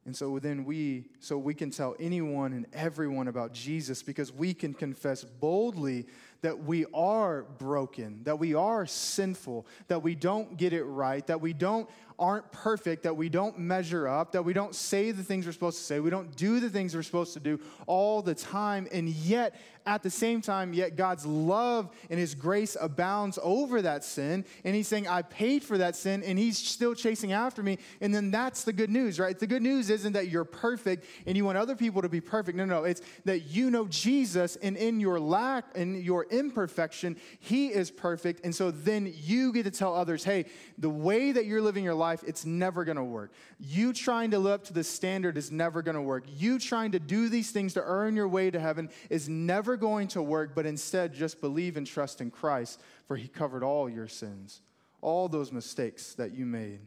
And 0.04 0.16
so 0.16 0.38
then 0.38 0.64
we 0.64 1.04
so 1.20 1.38
we 1.38 1.54
can 1.54 1.70
tell 1.70 1.94
anyone 2.00 2.52
and 2.52 2.66
everyone 2.72 3.28
about 3.28 3.52
Jesus 3.52 4.02
because 4.02 4.32
we 4.32 4.52
can 4.52 4.74
confess 4.74 5.22
boldly 5.22 6.06
that 6.42 6.64
we 6.64 6.84
are 6.92 7.44
broken, 7.58 8.20
that 8.24 8.38
we 8.38 8.54
are 8.54 8.84
sinful, 8.86 9.66
that 9.88 10.02
we 10.02 10.14
don't 10.14 10.56
get 10.56 10.72
it 10.72 10.84
right, 10.84 11.26
that 11.26 11.40
we 11.40 11.52
don't 11.52 11.88
aren't 12.18 12.50
perfect, 12.52 13.02
that 13.02 13.16
we 13.16 13.28
don't 13.28 13.58
measure 13.58 14.06
up, 14.06 14.32
that 14.32 14.44
we 14.44 14.52
don't 14.52 14.74
say 14.74 15.10
the 15.10 15.24
things 15.24 15.44
we're 15.44 15.52
supposed 15.52 15.78
to 15.78 15.82
say, 15.82 15.98
we 15.98 16.10
don't 16.10 16.36
do 16.36 16.60
the 16.60 16.70
things 16.70 16.94
we're 16.94 17.02
supposed 17.02 17.32
to 17.34 17.40
do 17.40 17.58
all 17.86 18.22
the 18.22 18.34
time, 18.34 18.86
and 18.92 19.08
yet 19.08 19.56
at 19.86 20.02
the 20.02 20.10
same 20.10 20.40
time, 20.40 20.72
yet 20.72 20.96
God's 20.96 21.26
love 21.26 21.90
and 22.08 22.18
His 22.18 22.34
grace 22.34 22.76
abounds 22.80 23.38
over 23.42 23.82
that 23.82 24.04
sin. 24.04 24.44
And 24.64 24.74
He's 24.76 24.86
saying, 24.86 25.08
I 25.08 25.22
paid 25.22 25.64
for 25.64 25.78
that 25.78 25.96
sin, 25.96 26.22
and 26.22 26.38
He's 26.38 26.56
still 26.56 26.94
chasing 26.94 27.32
after 27.32 27.62
me. 27.62 27.78
And 28.00 28.14
then 28.14 28.30
that's 28.30 28.64
the 28.64 28.72
good 28.72 28.90
news, 28.90 29.18
right? 29.18 29.36
The 29.36 29.46
good 29.46 29.62
news 29.62 29.90
isn't 29.90 30.12
that 30.12 30.28
you're 30.28 30.44
perfect 30.44 31.04
and 31.26 31.36
you 31.36 31.44
want 31.44 31.58
other 31.58 31.74
people 31.74 32.02
to 32.02 32.08
be 32.08 32.20
perfect. 32.20 32.56
No, 32.56 32.64
no, 32.64 32.84
it's 32.84 33.02
that 33.24 33.40
you 33.46 33.70
know 33.70 33.86
Jesus, 33.88 34.56
and 34.56 34.76
in 34.76 35.00
your 35.00 35.18
lack 35.18 35.64
in 35.74 36.00
your 36.02 36.26
imperfection, 36.32 37.16
He 37.38 37.68
is 37.68 37.90
perfect. 37.90 38.40
And 38.44 38.54
so 38.54 38.70
then 38.70 39.12
you 39.14 39.52
get 39.52 39.64
to 39.64 39.70
tell 39.70 39.94
others, 39.94 40.24
hey, 40.24 40.46
the 40.78 40.90
way 40.90 41.30
that 41.32 41.46
you're 41.46 41.60
living 41.60 41.84
your 41.84 41.94
life, 41.94 42.24
it's 42.26 42.44
never 42.44 42.84
gonna 42.84 43.04
work. 43.04 43.32
You 43.60 43.92
trying 43.92 44.32
to 44.32 44.38
live 44.38 44.52
up 44.52 44.64
to 44.64 44.72
the 44.72 44.82
standard 44.82 45.36
is 45.36 45.52
never 45.52 45.82
gonna 45.82 46.02
work. 46.02 46.24
You 46.36 46.58
trying 46.58 46.92
to 46.92 46.98
do 46.98 47.28
these 47.28 47.50
things 47.50 47.74
to 47.74 47.82
earn 47.84 48.16
your 48.16 48.28
way 48.28 48.50
to 48.50 48.58
heaven 48.58 48.90
is 49.10 49.28
never 49.28 49.76
going 49.76 50.08
to 50.08 50.22
work, 50.22 50.54
but 50.54 50.66
instead 50.66 51.12
just 51.12 51.40
believe 51.40 51.76
and 51.76 51.86
trust 51.86 52.20
in 52.20 52.30
Christ, 52.30 52.80
for 53.06 53.16
He 53.16 53.28
covered 53.28 53.62
all 53.62 53.88
your 53.88 54.08
sins, 54.08 54.62
all 55.00 55.28
those 55.28 55.52
mistakes 55.52 56.14
that 56.14 56.32
you 56.32 56.46
made. 56.46 56.80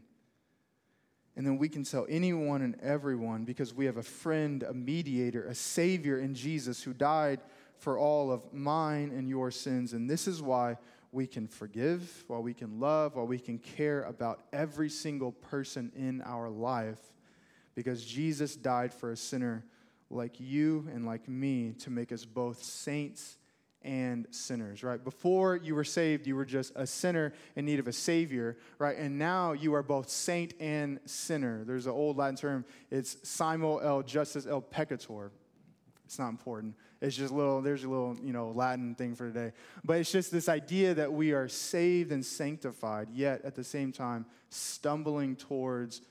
And 1.37 1.45
then 1.45 1.57
we 1.57 1.67
can 1.67 1.83
tell 1.83 2.05
anyone 2.07 2.61
and 2.61 2.79
everyone 2.81 3.43
because 3.43 3.73
we 3.73 3.85
have 3.85 3.97
a 3.97 4.03
friend, 4.03 4.63
a 4.63 4.73
mediator, 4.73 5.45
a 5.45 5.55
savior 5.55 6.17
in 6.17 6.33
Jesus 6.33 6.81
who 6.81 6.93
died 6.93 7.41
for 7.85 7.99
all 7.99 8.31
of 8.31 8.51
mine 8.51 9.11
and 9.15 9.29
your 9.29 9.51
sins. 9.51 9.93
And 9.93 10.09
this 10.09 10.27
is 10.27 10.41
why 10.41 10.77
we 11.11 11.27
can 11.27 11.47
forgive, 11.47 12.23
why 12.25 12.39
we 12.39 12.51
can 12.51 12.79
love, 12.79 13.15
why 13.15 13.21
we 13.21 13.37
can 13.37 13.59
care 13.59 14.01
about 14.01 14.41
every 14.51 14.89
single 14.89 15.31
person 15.31 15.91
in 15.95 16.23
our 16.23 16.49
life 16.49 16.99
because 17.75 18.03
Jesus 18.03 18.55
died 18.55 18.91
for 18.91 19.11
a 19.11 19.15
sinner 19.15 19.63
like 20.09 20.39
you 20.39 20.89
and 20.95 21.05
like 21.05 21.29
me 21.29 21.73
to 21.79 21.91
make 21.91 22.11
us 22.11 22.25
both 22.25 22.63
saints 22.63 23.37
and 23.83 24.25
sinners, 24.31 24.83
right? 24.83 25.03
Before 25.03 25.55
you 25.55 25.75
were 25.75 25.83
saved, 25.83 26.25
you 26.25 26.35
were 26.35 26.43
just 26.45 26.73
a 26.75 26.87
sinner 26.87 27.33
in 27.55 27.65
need 27.65 27.77
of 27.77 27.87
a 27.87 27.93
savior, 27.93 28.57
right? 28.79 28.97
And 28.97 29.19
now 29.19 29.51
you 29.51 29.75
are 29.75 29.83
both 29.83 30.09
saint 30.09 30.55
and 30.59 30.99
sinner. 31.05 31.63
There's 31.65 31.85
an 31.85 31.91
old 31.91 32.17
Latin 32.17 32.35
term, 32.35 32.65
it's 32.89 33.17
simul 33.21 33.79
et 33.79 34.07
justus 34.07 34.47
et 34.47 34.71
peccator. 34.71 35.29
It's 36.05 36.19
not 36.19 36.29
important. 36.29 36.75
It's 37.01 37.15
just 37.15 37.33
a 37.33 37.35
little, 37.35 37.61
there's 37.61 37.83
a 37.83 37.89
little, 37.89 38.15
you 38.23 38.31
know, 38.31 38.51
Latin 38.51 38.95
thing 38.95 39.15
for 39.15 39.27
today. 39.27 39.51
But 39.83 39.97
it's 39.99 40.11
just 40.11 40.31
this 40.31 40.47
idea 40.47 40.93
that 40.93 41.11
we 41.11 41.33
are 41.33 41.47
saved 41.47 42.11
and 42.11 42.25
sanctified, 42.25 43.09
yet 43.13 43.41
at 43.43 43.55
the 43.55 43.63
same 43.63 43.91
time 43.91 44.25
stumbling 44.49 45.35
towards 45.35 46.01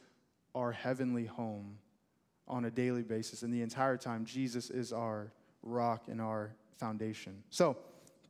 our 0.55 0.73
heavenly 0.73 1.27
home 1.27 1.79
on 2.47 2.65
a 2.65 2.71
daily 2.71 3.03
basis. 3.03 3.43
And 3.43 3.53
the 3.53 3.63
entire 3.63 3.97
time, 3.97 4.25
Jesus 4.25 4.71
is 4.71 4.93
our 4.93 5.33
rock 5.63 6.09
and 6.09 6.21
our 6.21 6.55
foundation. 6.77 7.43
So, 7.51 7.77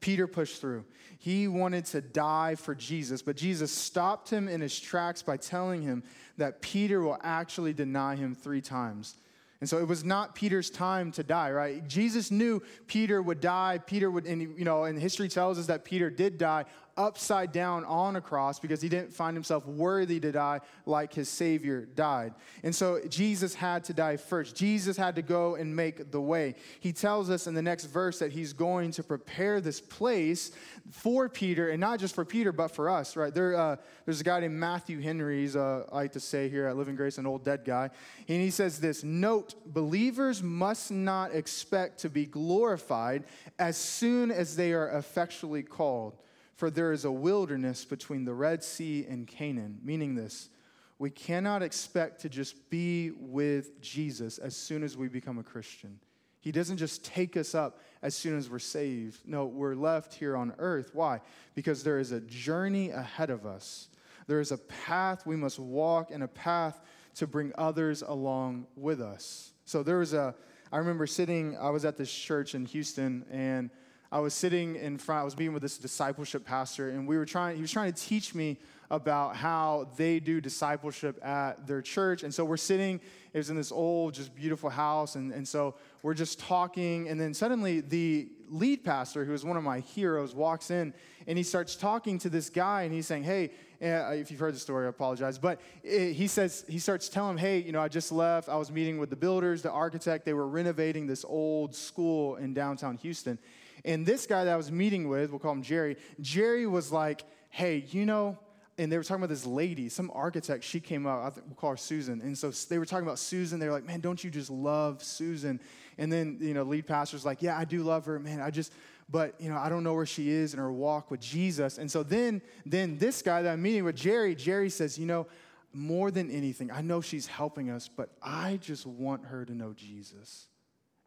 Peter 0.00 0.26
pushed 0.26 0.60
through. 0.60 0.84
He 1.18 1.48
wanted 1.48 1.86
to 1.86 2.02
die 2.02 2.56
for 2.56 2.74
Jesus, 2.74 3.22
but 3.22 3.36
Jesus 3.36 3.72
stopped 3.72 4.28
him 4.28 4.48
in 4.48 4.60
his 4.60 4.78
tracks 4.78 5.22
by 5.22 5.38
telling 5.38 5.80
him 5.80 6.02
that 6.36 6.60
Peter 6.60 7.00
will 7.00 7.16
actually 7.22 7.72
deny 7.72 8.14
him 8.14 8.34
three 8.34 8.60
times. 8.60 9.16
And 9.60 9.70
so 9.70 9.78
it 9.78 9.88
was 9.88 10.04
not 10.04 10.34
Peter's 10.34 10.68
time 10.68 11.12
to 11.12 11.22
die, 11.22 11.50
right? 11.50 11.86
Jesus 11.86 12.30
knew 12.30 12.60
Peter 12.86 13.22
would 13.22 13.40
die. 13.40 13.78
Peter 13.78 14.10
would, 14.10 14.26
and 14.26 14.42
you 14.58 14.64
know, 14.64 14.84
and 14.84 14.98
history 14.98 15.28
tells 15.28 15.58
us 15.58 15.66
that 15.66 15.84
Peter 15.84 16.10
did 16.10 16.38
die 16.38 16.64
upside 16.96 17.52
down 17.52 17.84
on 17.84 18.16
a 18.16 18.20
cross 18.20 18.58
because 18.58 18.80
he 18.80 18.88
didn't 18.88 19.12
find 19.12 19.36
himself 19.36 19.66
worthy 19.66 20.20
to 20.20 20.32
die 20.32 20.60
like 20.86 21.12
his 21.12 21.28
Savior 21.28 21.86
died. 21.94 22.34
And 22.62 22.74
so 22.74 23.00
Jesus 23.08 23.54
had 23.54 23.84
to 23.84 23.92
die 23.92 24.16
first. 24.16 24.56
Jesus 24.56 24.96
had 24.96 25.16
to 25.16 25.22
go 25.22 25.54
and 25.54 25.74
make 25.74 26.10
the 26.10 26.20
way. 26.20 26.54
He 26.80 26.92
tells 26.92 27.30
us 27.30 27.46
in 27.46 27.54
the 27.54 27.62
next 27.62 27.86
verse 27.86 28.18
that 28.18 28.32
he's 28.32 28.52
going 28.52 28.92
to 28.92 29.02
prepare 29.02 29.60
this 29.60 29.80
place 29.80 30.52
for 30.90 31.28
Peter, 31.28 31.70
and 31.70 31.80
not 31.80 31.98
just 31.98 32.14
for 32.14 32.24
Peter, 32.24 32.52
but 32.52 32.68
for 32.68 32.90
us, 32.90 33.16
right? 33.16 33.32
There, 33.32 33.56
uh, 33.56 33.76
there's 34.04 34.20
a 34.20 34.24
guy 34.24 34.40
named 34.40 34.54
Matthew 34.54 35.00
Henry's, 35.00 35.56
uh, 35.56 35.84
I 35.90 35.96
like 35.96 36.12
to 36.12 36.20
say 36.20 36.48
here 36.48 36.66
at 36.66 36.76
Living 36.76 36.96
Grace, 36.96 37.18
an 37.18 37.26
old 37.26 37.44
dead 37.44 37.64
guy. 37.64 37.90
And 38.28 38.40
he 38.40 38.50
says 38.50 38.80
this 38.80 39.02
Note, 39.02 39.54
believers 39.66 40.42
must 40.42 40.90
not 40.90 41.34
expect 41.34 41.98
to 42.00 42.10
be 42.10 42.26
glorified 42.26 43.24
as 43.58 43.76
soon 43.76 44.30
as 44.30 44.56
they 44.56 44.72
are 44.72 44.88
effectually 44.90 45.62
called. 45.62 46.16
For 46.56 46.70
there 46.70 46.92
is 46.92 47.04
a 47.04 47.12
wilderness 47.12 47.84
between 47.84 48.24
the 48.24 48.34
Red 48.34 48.62
Sea 48.62 49.06
and 49.08 49.26
Canaan, 49.26 49.80
meaning 49.82 50.14
this 50.14 50.50
we 50.98 51.10
cannot 51.10 51.62
expect 51.62 52.20
to 52.20 52.28
just 52.28 52.70
be 52.70 53.10
with 53.18 53.80
Jesus 53.80 54.38
as 54.38 54.56
soon 54.56 54.82
as 54.82 54.96
we 54.96 55.08
become 55.08 55.38
a 55.38 55.42
Christian. 55.42 55.98
He 56.40 56.52
doesn't 56.52 56.76
just 56.76 57.04
take 57.04 57.36
us 57.36 57.54
up 57.54 57.80
as 58.02 58.14
soon 58.14 58.38
as 58.38 58.48
we're 58.48 58.58
saved. 58.58 59.18
No, 59.26 59.46
we're 59.46 59.74
left 59.74 60.14
here 60.14 60.36
on 60.36 60.54
earth. 60.58 60.90
Why? 60.92 61.20
Because 61.54 61.82
there 61.82 61.98
is 61.98 62.12
a 62.12 62.20
journey 62.20 62.90
ahead 62.90 63.30
of 63.30 63.44
us. 63.44 63.88
There 64.26 64.40
is 64.40 64.52
a 64.52 64.58
path 64.58 65.26
we 65.26 65.36
must 65.36 65.58
walk 65.58 66.10
and 66.10 66.22
a 66.22 66.28
path 66.28 66.80
to 67.16 67.26
bring 67.26 67.52
others 67.56 68.02
along 68.02 68.66
with 68.76 69.00
us. 69.00 69.52
So 69.64 69.82
there 69.82 69.98
was 69.98 70.12
a, 70.12 70.34
I 70.70 70.78
remember 70.78 71.06
sitting, 71.06 71.56
I 71.56 71.70
was 71.70 71.84
at 71.84 71.96
this 71.96 72.12
church 72.12 72.54
in 72.54 72.66
Houston, 72.66 73.24
and 73.30 73.70
I 74.14 74.20
was 74.20 74.32
sitting 74.32 74.76
in 74.76 74.96
front, 74.96 75.22
I 75.22 75.24
was 75.24 75.36
meeting 75.36 75.54
with 75.54 75.62
this 75.64 75.76
discipleship 75.76 76.44
pastor, 76.46 76.90
and 76.90 77.08
we 77.08 77.18
were 77.18 77.26
trying, 77.26 77.56
he 77.56 77.62
was 77.62 77.72
trying 77.72 77.92
to 77.92 78.00
teach 78.00 78.32
me 78.32 78.58
about 78.88 79.34
how 79.34 79.88
they 79.96 80.20
do 80.20 80.40
discipleship 80.40 81.18
at 81.26 81.66
their 81.66 81.82
church. 81.82 82.22
And 82.22 82.32
so 82.32 82.44
we're 82.44 82.56
sitting, 82.56 83.00
it 83.32 83.38
was 83.38 83.50
in 83.50 83.56
this 83.56 83.72
old, 83.72 84.14
just 84.14 84.32
beautiful 84.36 84.70
house. 84.70 85.16
And, 85.16 85.32
and 85.32 85.48
so 85.48 85.74
we're 86.04 86.14
just 86.14 86.38
talking. 86.38 87.08
And 87.08 87.20
then 87.20 87.34
suddenly 87.34 87.80
the 87.80 88.28
lead 88.48 88.84
pastor, 88.84 89.24
who 89.24 89.34
is 89.34 89.44
one 89.44 89.56
of 89.56 89.64
my 89.64 89.80
heroes, 89.80 90.32
walks 90.32 90.70
in 90.70 90.94
and 91.26 91.36
he 91.36 91.42
starts 91.42 91.74
talking 91.74 92.16
to 92.20 92.28
this 92.28 92.50
guy. 92.50 92.82
And 92.82 92.94
he's 92.94 93.08
saying, 93.08 93.24
Hey, 93.24 93.50
uh, 93.82 94.12
if 94.12 94.30
you've 94.30 94.38
heard 94.38 94.54
the 94.54 94.60
story, 94.60 94.86
I 94.86 94.90
apologize. 94.90 95.38
But 95.38 95.60
he 95.82 96.28
says, 96.28 96.64
he 96.68 96.78
starts 96.78 97.08
telling 97.08 97.32
him, 97.32 97.38
Hey, 97.38 97.58
you 97.58 97.72
know, 97.72 97.80
I 97.80 97.88
just 97.88 98.12
left. 98.12 98.48
I 98.48 98.56
was 98.56 98.70
meeting 98.70 98.98
with 98.98 99.10
the 99.10 99.16
builders, 99.16 99.62
the 99.62 99.72
architect. 99.72 100.24
They 100.24 100.34
were 100.34 100.46
renovating 100.46 101.08
this 101.08 101.24
old 101.26 101.74
school 101.74 102.36
in 102.36 102.54
downtown 102.54 102.96
Houston. 102.98 103.38
And 103.84 104.06
this 104.06 104.26
guy 104.26 104.44
that 104.44 104.52
I 104.52 104.56
was 104.56 104.72
meeting 104.72 105.08
with, 105.08 105.30
we'll 105.30 105.38
call 105.38 105.52
him 105.52 105.62
Jerry, 105.62 105.96
Jerry 106.20 106.66
was 106.66 106.90
like, 106.90 107.24
hey, 107.50 107.84
you 107.90 108.06
know, 108.06 108.38
and 108.78 108.90
they 108.90 108.96
were 108.96 109.04
talking 109.04 109.22
about 109.22 109.28
this 109.28 109.46
lady, 109.46 109.88
some 109.88 110.10
architect, 110.14 110.64
she 110.64 110.80
came 110.80 111.06
up, 111.06 111.22
I 111.24 111.30
think 111.30 111.46
we'll 111.46 111.56
call 111.56 111.70
her 111.70 111.76
Susan. 111.76 112.20
And 112.20 112.36
so 112.36 112.50
they 112.68 112.78
were 112.78 112.86
talking 112.86 113.06
about 113.06 113.18
Susan. 113.18 113.60
They 113.60 113.66
were 113.66 113.72
like, 113.72 113.86
man, 113.86 114.00
don't 114.00 114.22
you 114.22 114.30
just 114.30 114.50
love 114.50 115.02
Susan? 115.02 115.60
And 115.96 116.12
then, 116.12 116.38
you 116.40 116.54
know, 116.54 116.64
lead 116.64 116.86
pastor's 116.86 117.24
like, 117.24 117.40
yeah, 117.40 117.56
I 117.56 117.64
do 117.64 117.82
love 117.84 118.04
her. 118.06 118.18
Man, 118.18 118.40
I 118.40 118.50
just, 118.50 118.72
but, 119.08 119.40
you 119.40 119.48
know, 119.48 119.56
I 119.56 119.68
don't 119.68 119.84
know 119.84 119.94
where 119.94 120.06
she 120.06 120.30
is 120.30 120.54
in 120.54 120.58
her 120.58 120.72
walk 120.72 121.10
with 121.10 121.20
Jesus. 121.20 121.78
And 121.78 121.88
so 121.88 122.02
then, 122.02 122.42
then 122.66 122.98
this 122.98 123.22
guy 123.22 123.42
that 123.42 123.52
I'm 123.52 123.62
meeting 123.62 123.84
with, 123.84 123.94
Jerry, 123.94 124.34
Jerry 124.34 124.70
says, 124.70 124.98
you 124.98 125.06
know, 125.06 125.28
more 125.72 126.10
than 126.10 126.30
anything, 126.30 126.70
I 126.72 126.80
know 126.80 127.00
she's 127.00 127.26
helping 127.26 127.70
us, 127.70 127.88
but 127.88 128.08
I 128.22 128.58
just 128.60 128.86
want 128.86 129.26
her 129.26 129.44
to 129.44 129.54
know 129.54 129.72
Jesus. 129.72 130.48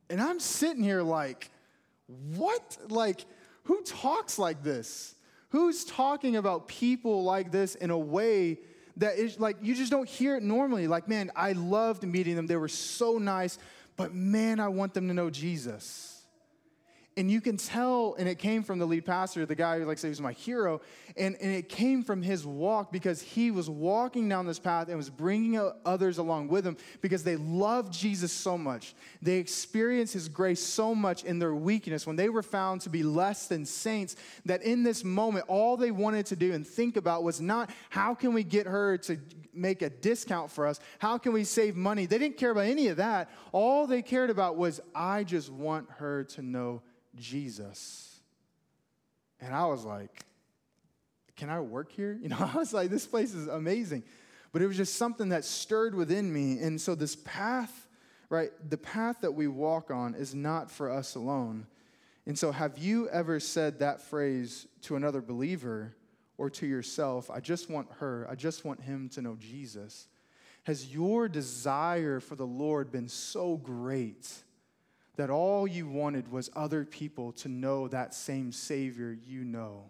And 0.09 0.21
I'm 0.21 0.39
sitting 0.39 0.83
here 0.83 1.01
like, 1.01 1.49
what? 2.07 2.77
Like, 2.89 3.25
who 3.63 3.81
talks 3.83 4.39
like 4.39 4.63
this? 4.63 5.15
Who's 5.49 5.85
talking 5.85 6.35
about 6.35 6.67
people 6.67 7.23
like 7.23 7.51
this 7.51 7.75
in 7.75 7.89
a 7.89 7.97
way 7.97 8.59
that 8.97 9.17
is 9.17 9.39
like 9.39 9.57
you 9.61 9.75
just 9.75 9.91
don't 9.91 10.09
hear 10.09 10.35
it 10.35 10.43
normally. 10.43 10.87
Like, 10.87 11.07
man, 11.07 11.31
I 11.35 11.53
loved 11.53 12.03
meeting 12.03 12.35
them. 12.35 12.47
They 12.47 12.55
were 12.55 12.67
so 12.67 13.17
nice, 13.17 13.59
but 13.95 14.13
man, 14.13 14.59
I 14.59 14.67
want 14.67 14.93
them 14.93 15.07
to 15.07 15.13
know 15.13 15.29
Jesus 15.29 16.16
and 17.17 17.31
you 17.31 17.41
can 17.41 17.57
tell, 17.57 18.15
and 18.19 18.29
it 18.29 18.37
came 18.37 18.61
from 18.61 18.77
the 18.77 18.85
lead 18.85 19.03
pastor, 19.03 19.43
the 19.45 19.55
guy 19.55 19.79
who 19.79 19.85
like 19.85 19.97
say 19.97 20.07
was 20.07 20.21
my 20.21 20.33
hero, 20.33 20.81
and, 21.17 21.35
and 21.41 21.51
it 21.51 21.67
came 21.67 22.03
from 22.03 22.21
his 22.21 22.45
walk 22.45 22.91
because 22.91 23.21
he 23.23 23.49
was 23.49 23.67
walking 23.67 24.29
down 24.29 24.45
this 24.45 24.59
path 24.59 24.87
and 24.87 24.95
was 24.95 25.09
bringing 25.09 25.59
others 25.83 26.19
along 26.19 26.47
with 26.47 26.65
him 26.65 26.77
because 27.01 27.23
they 27.23 27.35
loved 27.35 27.91
Jesus 27.91 28.31
so 28.31 28.55
much. 28.55 28.93
They 29.23 29.37
experienced 29.37 30.13
his 30.13 30.29
grace 30.29 30.63
so 30.63 30.93
much 30.93 31.23
in 31.23 31.39
their 31.39 31.55
weakness 31.55 32.05
when 32.05 32.15
they 32.15 32.29
were 32.29 32.43
found 32.43 32.81
to 32.81 32.89
be 32.89 33.01
less 33.01 33.47
than 33.47 33.65
saints 33.65 34.15
that 34.45 34.61
in 34.61 34.83
this 34.83 35.03
moment, 35.03 35.45
all 35.47 35.75
they 35.75 35.91
wanted 35.91 36.27
to 36.27 36.35
do 36.35 36.53
and 36.53 36.65
think 36.65 36.97
about 36.97 37.23
was 37.23 37.41
not 37.41 37.71
how 37.89 38.13
can 38.13 38.31
we 38.31 38.43
get 38.43 38.67
her 38.67 38.95
to 38.99 39.17
make 39.57 39.81
a 39.81 39.89
discount 39.89 40.51
for 40.51 40.67
us? 40.67 40.79
How 40.99 41.17
can 41.17 41.33
we 41.33 41.43
save 41.43 41.75
money? 41.75 42.05
They 42.05 42.17
didn't 42.17 42.37
care 42.37 42.51
about 42.51 42.65
any 42.65 42.87
of 42.87 42.97
that. 42.97 43.29
All 43.51 43.87
they 43.87 44.01
cared 44.01 44.29
about 44.29 44.57
was, 44.57 44.79
I 44.95 45.23
just 45.23 45.49
want 45.49 45.89
her 45.97 46.23
to 46.25 46.41
know 46.41 46.81
Jesus. 47.15 48.19
And 49.39 49.53
I 49.53 49.65
was 49.65 49.83
like, 49.83 50.25
can 51.35 51.49
I 51.49 51.59
work 51.59 51.91
here? 51.91 52.17
You 52.21 52.29
know, 52.29 52.37
I 52.53 52.57
was 52.57 52.73
like, 52.73 52.89
this 52.89 53.05
place 53.05 53.33
is 53.33 53.47
amazing. 53.47 54.03
But 54.51 54.61
it 54.61 54.67
was 54.67 54.77
just 54.77 54.95
something 54.95 55.29
that 55.29 55.45
stirred 55.45 55.93
within 55.93 56.31
me. 56.33 56.59
And 56.59 56.79
so, 56.81 56.95
this 56.95 57.15
path, 57.15 57.87
right, 58.29 58.49
the 58.67 58.77
path 58.77 59.17
that 59.21 59.33
we 59.33 59.47
walk 59.47 59.91
on 59.91 60.15
is 60.15 60.33
not 60.33 60.71
for 60.71 60.89
us 60.89 61.15
alone. 61.15 61.67
And 62.25 62.37
so, 62.37 62.51
have 62.51 62.77
you 62.77 63.07
ever 63.09 63.39
said 63.39 63.79
that 63.79 64.01
phrase 64.01 64.67
to 64.83 64.95
another 64.95 65.21
believer 65.21 65.95
or 66.37 66.49
to 66.51 66.65
yourself? 66.65 67.29
I 67.29 67.39
just 67.39 67.69
want 67.69 67.87
her, 67.99 68.27
I 68.29 68.35
just 68.35 68.65
want 68.65 68.81
him 68.81 69.09
to 69.09 69.21
know 69.21 69.35
Jesus. 69.39 70.07
Has 70.63 70.93
your 70.93 71.29
desire 71.29 72.19
for 72.19 72.35
the 72.35 72.45
Lord 72.45 72.91
been 72.91 73.07
so 73.07 73.57
great 73.57 74.29
that 75.15 75.29
all 75.29 75.67
you 75.67 75.87
wanted 75.87 76.31
was 76.31 76.49
other 76.55 76.85
people 76.85 77.31
to 77.33 77.49
know 77.49 77.87
that 77.87 78.13
same 78.13 78.51
Savior 78.51 79.17
you 79.25 79.43
know? 79.43 79.89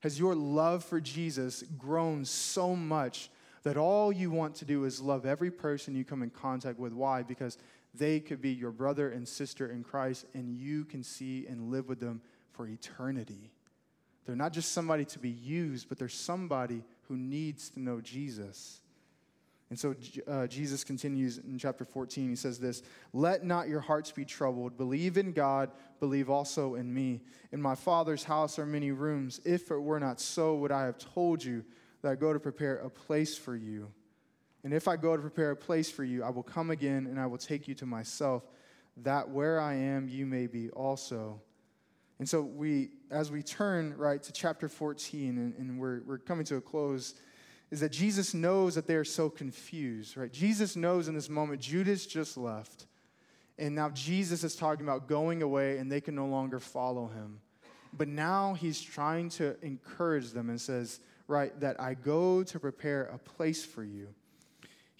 Has 0.00 0.18
your 0.18 0.34
love 0.34 0.84
for 0.84 1.00
Jesus 1.00 1.62
grown 1.78 2.24
so 2.24 2.74
much 2.74 3.30
that 3.62 3.76
all 3.76 4.10
you 4.10 4.30
want 4.30 4.54
to 4.56 4.64
do 4.64 4.84
is 4.84 5.00
love 5.00 5.26
every 5.26 5.50
person 5.50 5.94
you 5.94 6.04
come 6.04 6.22
in 6.22 6.30
contact 6.30 6.78
with? 6.78 6.92
Why? 6.92 7.22
Because 7.22 7.58
they 7.94 8.20
could 8.20 8.40
be 8.40 8.52
your 8.52 8.70
brother 8.70 9.10
and 9.10 9.28
sister 9.28 9.70
in 9.70 9.82
Christ, 9.82 10.24
and 10.34 10.50
you 10.50 10.84
can 10.84 11.02
see 11.02 11.46
and 11.46 11.70
live 11.70 11.88
with 11.88 12.00
them 12.00 12.20
for 12.52 12.66
eternity. 12.66 13.50
They're 14.30 14.36
not 14.36 14.52
just 14.52 14.70
somebody 14.70 15.04
to 15.06 15.18
be 15.18 15.30
used, 15.30 15.88
but 15.88 15.98
they're 15.98 16.08
somebody 16.08 16.84
who 17.08 17.16
needs 17.16 17.68
to 17.70 17.80
know 17.80 18.00
Jesus. 18.00 18.80
And 19.70 19.76
so 19.76 19.96
uh, 20.28 20.46
Jesus 20.46 20.84
continues 20.84 21.38
in 21.38 21.58
chapter 21.58 21.84
14. 21.84 22.28
He 22.28 22.36
says 22.36 22.60
this 22.60 22.84
Let 23.12 23.44
not 23.44 23.66
your 23.66 23.80
hearts 23.80 24.12
be 24.12 24.24
troubled. 24.24 24.76
Believe 24.76 25.16
in 25.16 25.32
God, 25.32 25.72
believe 25.98 26.30
also 26.30 26.76
in 26.76 26.94
me. 26.94 27.22
In 27.50 27.60
my 27.60 27.74
Father's 27.74 28.22
house 28.22 28.56
are 28.56 28.66
many 28.66 28.92
rooms. 28.92 29.40
If 29.44 29.72
it 29.72 29.82
were 29.82 29.98
not 29.98 30.20
so, 30.20 30.54
would 30.54 30.70
I 30.70 30.84
have 30.84 30.98
told 30.98 31.42
you 31.42 31.64
that 32.02 32.12
I 32.12 32.14
go 32.14 32.32
to 32.32 32.38
prepare 32.38 32.76
a 32.76 32.88
place 32.88 33.36
for 33.36 33.56
you? 33.56 33.90
And 34.62 34.72
if 34.72 34.86
I 34.86 34.94
go 34.94 35.16
to 35.16 35.20
prepare 35.20 35.50
a 35.50 35.56
place 35.56 35.90
for 35.90 36.04
you, 36.04 36.22
I 36.22 36.30
will 36.30 36.44
come 36.44 36.70
again 36.70 37.08
and 37.08 37.18
I 37.18 37.26
will 37.26 37.36
take 37.36 37.66
you 37.66 37.74
to 37.74 37.84
myself, 37.84 38.44
that 38.98 39.28
where 39.28 39.58
I 39.58 39.74
am, 39.74 40.08
you 40.08 40.24
may 40.24 40.46
be 40.46 40.70
also. 40.70 41.40
And 42.20 42.28
so 42.28 42.42
we, 42.42 42.90
as 43.10 43.30
we 43.30 43.42
turn 43.42 43.96
right 43.96 44.22
to 44.22 44.32
chapter 44.32 44.68
14, 44.68 45.38
and, 45.38 45.54
and 45.56 45.78
we're, 45.78 46.00
we're 46.06 46.18
coming 46.18 46.44
to 46.46 46.56
a 46.56 46.60
close 46.60 47.14
is 47.70 47.80
that 47.80 47.92
Jesus 47.92 48.34
knows 48.34 48.74
that 48.74 48.86
they're 48.86 49.04
so 49.04 49.30
confused, 49.30 50.16
right? 50.16 50.32
Jesus 50.32 50.74
knows 50.74 51.06
in 51.06 51.14
this 51.14 51.28
moment 51.28 51.60
Judas 51.60 52.04
just 52.04 52.36
left. 52.36 52.86
And 53.58 53.74
now 53.74 53.90
Jesus 53.90 54.42
is 54.42 54.56
talking 54.56 54.84
about 54.84 55.06
going 55.06 55.42
away 55.42 55.78
and 55.78 55.90
they 55.90 56.00
can 56.00 56.14
no 56.14 56.26
longer 56.26 56.58
follow 56.58 57.06
him. 57.06 57.40
But 57.92 58.08
now 58.08 58.54
he's 58.54 58.80
trying 58.80 59.28
to 59.30 59.56
encourage 59.62 60.30
them 60.30 60.48
and 60.48 60.60
says, 60.60 61.00
right, 61.28 61.58
that 61.60 61.80
I 61.80 61.94
go 61.94 62.42
to 62.42 62.58
prepare 62.58 63.04
a 63.04 63.18
place 63.18 63.64
for 63.64 63.84
you. 63.84 64.08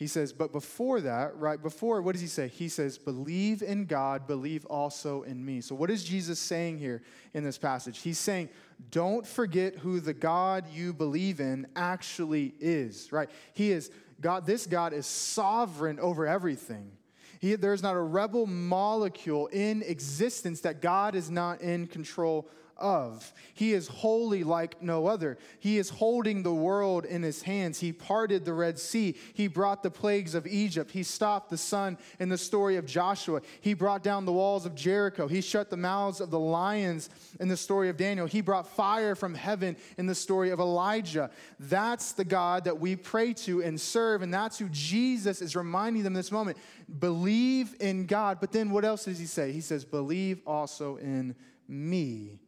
He 0.00 0.06
says, 0.06 0.32
but 0.32 0.50
before 0.50 1.02
that, 1.02 1.36
right, 1.36 1.62
before, 1.62 2.00
what 2.00 2.12
does 2.12 2.22
he 2.22 2.26
say? 2.26 2.48
He 2.48 2.70
says, 2.70 2.96
believe 2.96 3.62
in 3.62 3.84
God, 3.84 4.26
believe 4.26 4.64
also 4.64 5.24
in 5.24 5.44
me. 5.44 5.60
So, 5.60 5.74
what 5.74 5.90
is 5.90 6.02
Jesus 6.02 6.38
saying 6.38 6.78
here 6.78 7.02
in 7.34 7.44
this 7.44 7.58
passage? 7.58 7.98
He's 7.98 8.18
saying, 8.18 8.48
don't 8.90 9.26
forget 9.26 9.76
who 9.76 10.00
the 10.00 10.14
God 10.14 10.64
you 10.72 10.94
believe 10.94 11.38
in 11.38 11.66
actually 11.76 12.54
is, 12.60 13.12
right? 13.12 13.28
He 13.52 13.72
is 13.72 13.90
God, 14.22 14.46
this 14.46 14.64
God 14.64 14.94
is 14.94 15.04
sovereign 15.04 16.00
over 16.00 16.26
everything. 16.26 16.92
He, 17.38 17.54
there's 17.56 17.82
not 17.82 17.94
a 17.94 18.00
rebel 18.00 18.46
molecule 18.46 19.48
in 19.48 19.82
existence 19.82 20.62
that 20.62 20.80
God 20.80 21.14
is 21.14 21.30
not 21.30 21.60
in 21.60 21.86
control 21.86 22.48
of. 22.80 23.32
He 23.54 23.72
is 23.72 23.88
holy 23.88 24.44
like 24.44 24.82
no 24.82 25.06
other. 25.06 25.38
He 25.58 25.78
is 25.78 25.90
holding 25.90 26.42
the 26.42 26.52
world 26.52 27.04
in 27.04 27.22
his 27.22 27.42
hands. 27.42 27.80
He 27.80 27.92
parted 27.92 28.44
the 28.44 28.52
Red 28.52 28.78
Sea. 28.78 29.16
He 29.34 29.48
brought 29.48 29.82
the 29.82 29.90
plagues 29.90 30.34
of 30.34 30.46
Egypt. 30.46 30.90
He 30.90 31.02
stopped 31.02 31.50
the 31.50 31.58
sun 31.58 31.98
in 32.18 32.28
the 32.28 32.38
story 32.38 32.76
of 32.76 32.86
Joshua. 32.86 33.42
He 33.60 33.74
brought 33.74 34.02
down 34.02 34.24
the 34.24 34.32
walls 34.32 34.66
of 34.66 34.74
Jericho. 34.74 35.28
He 35.28 35.40
shut 35.40 35.70
the 35.70 35.76
mouths 35.76 36.20
of 36.20 36.30
the 36.30 36.38
lions 36.38 37.10
in 37.38 37.48
the 37.48 37.56
story 37.56 37.88
of 37.88 37.96
Daniel. 37.96 38.26
He 38.26 38.40
brought 38.40 38.66
fire 38.66 39.14
from 39.14 39.34
heaven 39.34 39.76
in 39.98 40.06
the 40.06 40.14
story 40.14 40.50
of 40.50 40.60
Elijah. 40.60 41.30
That's 41.58 42.12
the 42.12 42.24
God 42.24 42.64
that 42.64 42.80
we 42.80 42.96
pray 42.96 43.34
to 43.34 43.62
and 43.62 43.80
serve, 43.80 44.22
and 44.22 44.32
that's 44.32 44.58
who 44.58 44.68
Jesus 44.70 45.42
is 45.42 45.54
reminding 45.54 46.02
them 46.02 46.14
this 46.14 46.32
moment. 46.32 46.56
Believe 46.98 47.74
in 47.80 48.06
God. 48.06 48.38
But 48.40 48.52
then 48.52 48.70
what 48.70 48.84
else 48.84 49.04
does 49.04 49.18
he 49.18 49.26
say? 49.26 49.52
He 49.52 49.60
says, 49.60 49.84
Believe 49.84 50.40
also 50.46 50.96
in 50.96 51.34
me. 51.68 52.40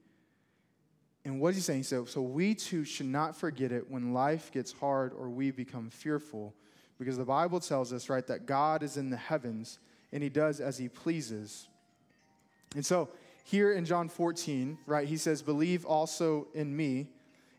And 1.25 1.41
what 1.41 1.51
is 1.51 1.57
he 1.57 1.63
saying? 1.63 1.85
So, 1.85 2.05
so 2.05 2.21
we 2.21 2.55
too 2.55 2.85
should 2.85 3.07
not 3.07 3.37
forget 3.37 3.71
it 3.71 3.89
when 3.91 4.13
life 4.13 4.51
gets 4.51 4.73
hard 4.73 5.13
or 5.13 5.31
we 5.31 5.51
become 5.51 5.89
fearful. 5.89 6.55
Because 6.99 7.17
the 7.17 7.25
Bible 7.25 7.61
tells 7.61 7.93
us, 7.93 8.09
right, 8.09 8.27
that 8.27 8.47
God 8.47 8.83
is 8.83 8.97
in 8.97 9.11
the 9.11 9.17
heavens 9.17 9.79
and 10.13 10.23
he 10.23 10.29
does 10.29 10.61
as 10.61 10.79
he 10.79 10.89
pleases. 10.89 11.69
And 12.75 12.85
so 12.85 13.09
here 13.45 13.73
in 13.73 13.85
John 13.85 14.09
14, 14.09 14.79
right, 14.87 15.07
he 15.07 15.17
says, 15.17 15.43
Believe 15.43 15.85
also 15.85 16.49
in 16.55 16.77
me. 16.77 17.09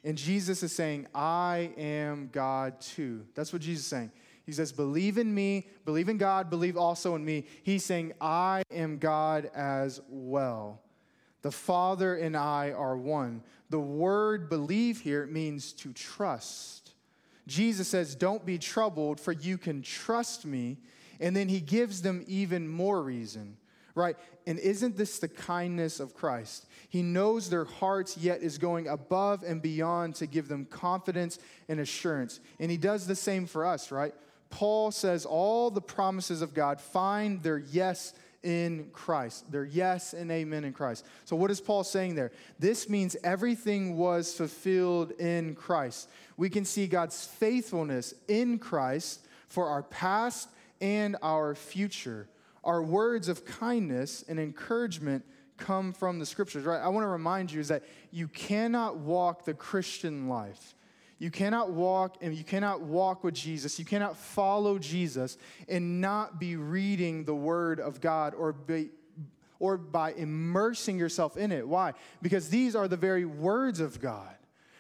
And 0.04 0.18
Jesus 0.18 0.64
is 0.64 0.76
saying, 0.76 1.08
I 1.16 1.72
am 1.78 2.30
God 2.32 2.82
too. 2.82 3.26
That's 3.36 3.54
what 3.54 3.62
Jesus 3.62 3.86
is 3.86 3.90
saying. 3.90 4.12
He 4.46 4.52
says, 4.52 4.72
Believe 4.72 5.18
in 5.18 5.34
me, 5.34 5.68
believe 5.86 6.10
in 6.10 6.18
God, 6.18 6.50
believe 6.50 6.76
also 6.76 7.16
in 7.16 7.24
me. 7.24 7.46
He's 7.64 7.86
saying, 7.86 8.14
I 8.20 8.64
am 8.72 8.98
God 8.98 9.50
as 9.56 10.02
well. 10.10 10.83
The 11.44 11.52
Father 11.52 12.16
and 12.16 12.36
I 12.36 12.72
are 12.72 12.98
one. 12.98 13.44
The 13.70 13.80
word 13.80 14.50
believe 14.50 15.02
here 15.02 15.28
means 15.28 15.74
to 15.74 15.94
trust. 15.94 16.92
Jesus 17.48 17.88
says, 17.88 18.16
Don't 18.16 18.46
be 18.46 18.58
troubled, 18.58 19.20
for 19.20 19.34
you 19.34 19.58
can 19.58 19.82
trust 19.82 20.46
me. 20.46 20.78
And 21.20 21.36
then 21.36 21.50
he 21.50 21.60
gives 21.60 22.02
them 22.02 22.24
even 22.28 22.68
more 22.68 23.02
reason, 23.02 23.58
right? 23.94 24.18
And 24.48 24.58
isn't 24.58 24.98
this 24.98 25.20
the 25.20 25.28
kindness 25.28 26.00
of 26.00 26.14
Christ? 26.14 26.66
He 26.90 27.02
knows 27.02 27.50
their 27.50 27.66
hearts, 27.66 28.18
yet 28.18 28.42
is 28.42 28.58
going 28.58 28.88
above 28.88 29.44
and 29.44 29.62
beyond 29.62 30.16
to 30.16 30.28
give 30.28 30.48
them 30.48 30.66
confidence 30.66 31.40
and 31.68 31.80
assurance. 31.80 32.40
And 32.60 32.72
he 32.72 32.78
does 32.78 33.06
the 33.06 33.16
same 33.16 33.46
for 33.46 33.66
us, 33.66 33.92
right? 33.92 34.14
Paul 34.50 34.92
says 34.92 35.26
all 35.26 35.72
the 35.72 35.82
promises 35.82 36.42
of 36.42 36.54
God 36.54 36.80
find 36.80 37.42
their 37.42 37.58
yes 37.58 38.14
in 38.44 38.90
Christ. 38.94 39.52
Their 39.52 39.66
yes 39.66 40.14
and 40.14 40.30
amen 40.32 40.66
in 40.66 40.74
Christ. 40.74 41.06
So, 41.26 41.36
what 41.36 41.50
is 41.50 41.62
Paul 41.62 41.84
saying 41.84 42.16
there? 42.16 42.32
This 42.60 42.90
means 42.90 43.16
everything 43.24 43.98
was 43.98 44.34
fulfilled 44.34 45.12
in 45.20 45.56
Christ. 45.56 46.10
We 46.38 46.50
can 46.50 46.66
see 46.66 46.88
God's 46.88 47.26
faithfulness 47.26 48.14
in 48.28 48.60
Christ 48.60 49.26
for 49.48 49.68
our 49.68 49.84
past 49.84 50.50
and 50.82 51.16
our 51.22 51.56
future. 51.56 52.28
Our 52.64 52.82
words 52.82 53.28
of 53.28 53.46
kindness 53.46 54.24
and 54.28 54.40
encouragement 54.40 55.26
come 55.58 55.94
from 55.94 56.20
the 56.20 56.26
scriptures, 56.26 56.66
right? 56.66 56.82
I 56.82 56.88
want 56.90 57.04
to 57.04 57.10
remind 57.10 57.52
you 57.52 57.60
is 57.60 57.68
that 57.68 57.84
you 58.12 58.28
cannot 58.28 58.98
walk 58.98 59.46
the 59.46 59.54
Christian 59.54 60.28
life 60.28 60.76
you 61.20 61.32
cannot 61.32 61.72
walk 61.72 62.18
and 62.22 62.36
you 62.36 62.44
cannot 62.44 62.82
walk 62.82 63.24
with 63.24 63.34
Jesus. 63.34 63.80
You 63.80 63.86
cannot 63.86 64.18
follow 64.18 64.78
Jesus 64.78 65.38
and 65.70 66.02
not 66.02 66.40
be 66.40 66.56
reading 66.56 67.24
the 67.24 67.36
word 67.36 67.80
of 67.80 68.02
God 68.02 68.34
or 68.34 68.54
be 68.54 68.90
or 69.60 69.78
by 69.78 70.12
immersing 70.12 71.00
yourself 71.00 71.38
in 71.38 71.52
it. 71.54 71.66
Why? 71.66 71.94
Because 72.22 72.50
these 72.50 72.76
are 72.76 72.90
the 72.90 72.98
very 72.98 73.24
words 73.24 73.80
of 73.80 74.02
God. 74.02 74.36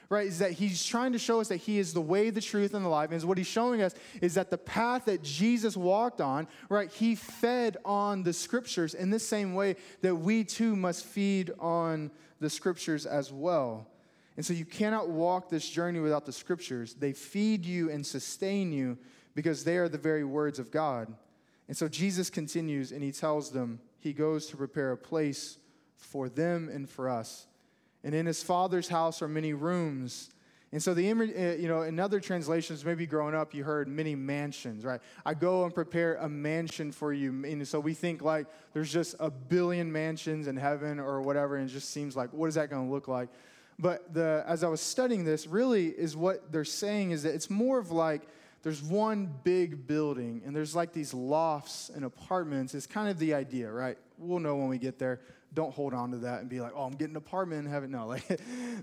Right? 0.09 0.27
Is 0.27 0.39
that 0.39 0.51
he's 0.51 0.85
trying 0.85 1.13
to 1.13 1.19
show 1.19 1.39
us 1.39 1.47
that 1.47 1.57
he 1.57 1.79
is 1.79 1.93
the 1.93 2.01
way, 2.01 2.29
the 2.29 2.41
truth, 2.41 2.73
and 2.73 2.83
the 2.83 2.89
life. 2.89 3.11
And 3.11 3.23
what 3.23 3.37
he's 3.37 3.47
showing 3.47 3.81
us 3.81 3.95
is 4.21 4.33
that 4.33 4.51
the 4.51 4.57
path 4.57 5.05
that 5.05 5.23
Jesus 5.23 5.77
walked 5.77 6.19
on, 6.19 6.47
right, 6.69 6.91
he 6.91 7.15
fed 7.15 7.77
on 7.85 8.21
the 8.21 8.33
scriptures 8.33 8.93
in 8.93 9.09
the 9.09 9.19
same 9.19 9.55
way 9.55 9.77
that 10.01 10.15
we 10.15 10.43
too 10.43 10.75
must 10.75 11.05
feed 11.05 11.51
on 11.57 12.11
the 12.41 12.49
scriptures 12.49 13.05
as 13.05 13.31
well. 13.31 13.87
And 14.35 14.45
so 14.45 14.53
you 14.53 14.65
cannot 14.65 15.09
walk 15.09 15.49
this 15.49 15.67
journey 15.67 15.99
without 15.99 16.25
the 16.25 16.31
scriptures. 16.31 16.95
They 16.95 17.13
feed 17.13 17.65
you 17.65 17.91
and 17.91 18.05
sustain 18.05 18.71
you 18.71 18.97
because 19.35 19.63
they 19.63 19.77
are 19.77 19.89
the 19.89 19.97
very 19.97 20.23
words 20.23 20.59
of 20.59 20.71
God. 20.71 21.13
And 21.67 21.77
so 21.77 21.87
Jesus 21.87 22.29
continues 22.29 22.91
and 22.91 23.03
he 23.03 23.11
tells 23.11 23.51
them 23.51 23.79
he 23.99 24.13
goes 24.13 24.47
to 24.47 24.57
prepare 24.57 24.91
a 24.91 24.97
place 24.97 25.57
for 25.95 26.29
them 26.29 26.69
and 26.71 26.89
for 26.89 27.09
us. 27.09 27.47
And 28.03 28.13
in 28.13 28.25
his 28.25 28.43
father's 28.43 28.89
house 28.89 29.21
are 29.21 29.27
many 29.27 29.53
rooms. 29.53 30.29
And 30.73 30.81
so 30.81 30.95
the 30.95 31.09
uh, 31.09 31.61
you 31.61 31.67
know 31.67 31.83
in 31.83 31.99
other 31.99 32.19
translations, 32.19 32.83
maybe 32.83 33.05
growing 33.05 33.35
up, 33.35 33.53
you 33.53 33.63
heard 33.63 33.87
many 33.87 34.15
mansions, 34.15 34.83
right? 34.83 34.99
I 35.23 35.35
go 35.35 35.63
and 35.65 35.73
prepare 35.73 36.15
a 36.15 36.27
mansion 36.27 36.91
for 36.91 37.13
you. 37.13 37.29
And 37.45 37.65
so 37.67 37.79
we 37.79 37.93
think 37.93 38.23
like 38.23 38.47
there's 38.73 38.91
just 38.91 39.15
a 39.19 39.29
billion 39.29 39.91
mansions 39.91 40.47
in 40.47 40.57
heaven 40.57 40.99
or 40.99 41.21
whatever, 41.21 41.57
and 41.57 41.69
it 41.69 41.73
just 41.73 41.91
seems 41.91 42.15
like 42.15 42.33
what 42.33 42.47
is 42.47 42.55
that 42.55 42.71
going 42.71 42.87
to 42.87 42.91
look 42.91 43.07
like? 43.07 43.29
But 43.83 44.13
the 44.13 44.45
as 44.47 44.63
I 44.63 44.69
was 44.69 44.79
studying 44.79 45.25
this, 45.25 45.45
really 45.45 45.87
is 45.87 46.15
what 46.15 46.53
they're 46.53 46.63
saying 46.63 47.11
is 47.11 47.23
that 47.23 47.35
it's 47.35 47.49
more 47.49 47.77
of 47.77 47.91
like 47.91 48.21
there's 48.61 48.81
one 48.81 49.29
big 49.43 49.85
building 49.85 50.41
and 50.45 50.55
there's 50.55 50.73
like 50.73 50.93
these 50.93 51.13
lofts 51.13 51.91
and 51.93 52.05
apartments. 52.05 52.73
It's 52.73 52.87
kind 52.87 53.09
of 53.09 53.19
the 53.19 53.33
idea, 53.33 53.69
right? 53.69 53.97
We'll 54.17 54.39
know 54.39 54.55
when 54.55 54.69
we 54.69 54.77
get 54.77 54.99
there. 54.99 55.19
Don't 55.53 55.73
hold 55.73 55.93
on 55.93 56.11
to 56.11 56.17
that 56.19 56.39
and 56.39 56.49
be 56.49 56.61
like, 56.61 56.71
oh, 56.73 56.83
I'm 56.83 56.93
getting 56.93 57.09
an 57.09 57.17
apartment 57.17 57.65
in 57.65 57.71
heaven. 57.71 57.91
No, 57.91 58.07
like 58.15 58.25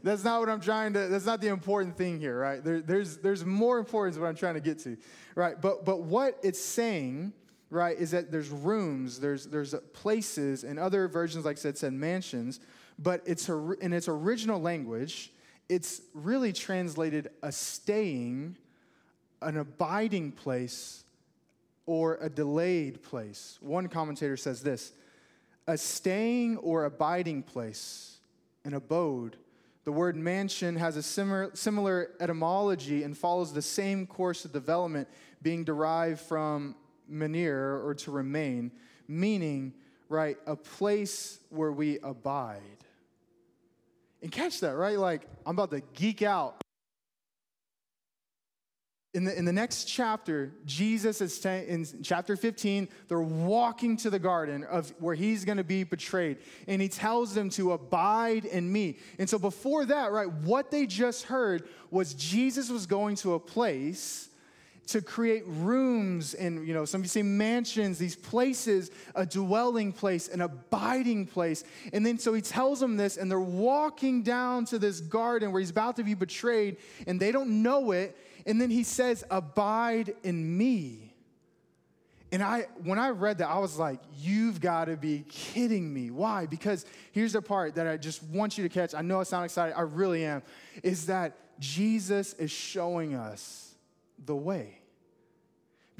that's 0.03 0.23
not 0.23 0.39
what 0.39 0.51
I'm 0.51 0.61
trying 0.61 0.93
to, 0.93 1.09
that's 1.09 1.25
not 1.25 1.41
the 1.41 1.49
important 1.49 1.97
thing 1.97 2.21
here, 2.21 2.39
right? 2.39 2.63
There, 2.63 2.83
there's, 2.83 3.17
there's 3.17 3.43
more 3.43 3.79
importance 3.79 4.19
what 4.19 4.27
I'm 4.27 4.37
trying 4.37 4.55
to 4.55 4.61
get 4.61 4.81
to, 4.81 4.99
right? 5.35 5.59
But, 5.59 5.87
but 5.87 6.03
what 6.03 6.39
it's 6.43 6.61
saying, 6.61 7.33
right, 7.71 7.99
is 7.99 8.11
that 8.11 8.31
there's 8.31 8.51
rooms, 8.51 9.19
there's, 9.19 9.47
there's 9.47 9.75
places, 9.95 10.63
and 10.63 10.79
other 10.79 11.09
versions, 11.09 11.47
like 11.47 11.57
I 11.57 11.61
said, 11.61 11.79
said 11.79 11.95
mansions, 11.95 12.61
but 13.03 13.23
it's 13.27 13.49
a, 13.49 13.73
in 13.81 13.93
its 13.93 14.09
original 14.09 14.61
language, 14.61 15.33
it's 15.69 16.03
really 16.15 16.53
translated 16.53 17.31
a 17.43 17.51
staying 17.51 18.57
an 19.43 19.57
abiding 19.57 20.33
place 20.33 21.05
or 21.87 22.19
a 22.21 22.29
delayed 22.29 23.03
place. 23.03 23.59
One 23.61 23.89
commentator 23.89 24.37
says 24.37 24.63
this 24.63 24.93
a 25.67 25.77
staying 25.77 26.57
or 26.59 26.85
abiding 26.85 27.43
place, 27.43 28.19
an 28.65 28.75
abode. 28.75 29.37
The 29.85 29.93
word 29.93 30.17
mansion 30.17 30.77
has 30.77 30.97
a 30.97 31.03
similar, 31.03 31.51
similar 31.55 32.11
etymology 32.21 33.03
and 33.03 33.17
follows 33.17 33.53
the 33.53 33.63
same 33.63 34.07
course 34.07 34.45
of 34.45 34.53
development, 34.53 35.09
being 35.43 35.65
derived 35.65 36.21
from 36.21 36.75
manere 37.11 37.83
or 37.85 37.95
to 37.95 38.11
remain, 38.11 38.73
meaning, 39.09 39.73
right, 40.09 40.37
a 40.47 40.55
place 40.55 41.39
where 41.49 41.73
we 41.73 41.99
abide. 42.01 42.61
And 44.23 44.31
catch 44.31 44.61
that, 44.61 44.77
right? 44.77 44.99
Like, 44.99 45.23
I'm 45.47 45.57
about 45.57 45.71
to 45.71 45.81
geek 45.95 46.23
out 46.23 46.61
in 49.13 49.25
the, 49.25 49.37
in 49.37 49.45
the 49.45 49.53
next 49.53 49.85
chapter, 49.87 50.53
Jesus 50.65 51.21
is 51.21 51.37
saying, 51.37 51.69
in 51.69 51.87
chapter 52.03 52.37
15, 52.37 52.89
they're 53.09 53.21
walking 53.21 53.97
to 53.99 54.11
the 54.11 54.21
garden 54.21 54.63
of 54.65 54.93
where 55.01 55.17
he's 55.17 55.45
going 55.45 55.59
to 55.59 55.65
be 55.65 55.83
betrayed. 55.83 56.39
And 56.69 56.81
he 56.81 56.89
tells 56.89 57.35
them 57.35 57.51
to 57.51 57.73
abide 57.73 58.45
in 58.45 58.71
me. 58.71 58.99
And 59.19 59.29
so 59.29 59.39
before 59.39 59.85
that, 59.87 60.13
right, 60.13 60.31
what 60.31 60.71
they 60.71 60.87
just 60.87 61.25
heard 61.25 61.69
was 61.91 62.15
Jesus 62.15 62.71
was 62.71 62.87
going 62.87 63.17
to 63.17 63.35
a 63.35 63.41
place 63.41 64.30
to 64.93 65.03
create 65.03 65.45
rooms 65.47 66.35
and, 66.35 66.67
you 66.67 66.75
know, 66.75 66.85
some 66.85 67.01
of 67.01 67.05
you 67.05 67.09
say 67.09 67.23
mansions, 67.23 67.99
these 67.99 68.17
places, 68.17 68.91
a 69.15 69.25
dwelling 69.25 69.93
place, 69.93 70.29
an 70.29 70.41
abiding 70.41 71.27
place. 71.27 71.65
And 71.93 72.05
then 72.05 72.19
so 72.19 72.35
he 72.35 72.41
tells 72.41 72.81
them 72.81 72.97
this, 72.97 73.17
and 73.17 73.31
they're 73.31 73.41
walking 73.41 74.23
down 74.23 74.65
to 74.67 74.79
this 74.79 75.01
garden 75.01 75.53
where 75.53 75.61
he's 75.61 75.71
about 75.71 75.97
to 75.97 76.05
be 76.05 76.15
betrayed, 76.15 76.77
and 77.07 77.21
they 77.21 77.33
don't 77.33 77.63
know 77.63 77.93
it. 77.93 78.17
And 78.47 78.61
then 78.61 78.71
he 78.71 78.83
says, 78.83 79.25
Abide 79.31 80.15
in 80.23 80.57
me. 80.57 81.11
And 82.33 82.43
I, 82.43 82.67
when 82.85 82.99
I 82.99 83.11
read 83.11 83.39
that, 83.39 83.49
I 83.49 83.59
was 83.59 83.77
like, 83.77 83.99
you've 84.17 84.61
got 84.61 84.85
to 84.85 84.97
be 84.97 85.25
kidding 85.29 85.93
me. 85.93 86.13
Why? 86.13 86.47
Because 86.47 86.87
here's 87.11 87.33
the 87.33 87.43
part 87.43 87.75
that 87.75 87.89
I 87.89 87.97
just 87.97 88.23
want 88.23 88.57
you 88.57 88.63
to 88.63 88.73
catch. 88.73 88.95
I 88.95 89.03
know 89.03 89.19
I 89.19 89.25
sound 89.25 89.45
excited, 89.45 89.77
I 89.77 89.81
really 89.81 90.25
am. 90.25 90.43
Is 90.85 91.07
that 91.07 91.37
Jesus 91.59 92.35
is 92.35 92.51
showing 92.51 93.15
us 93.15 93.75
the 94.25 94.37
way. 94.37 94.80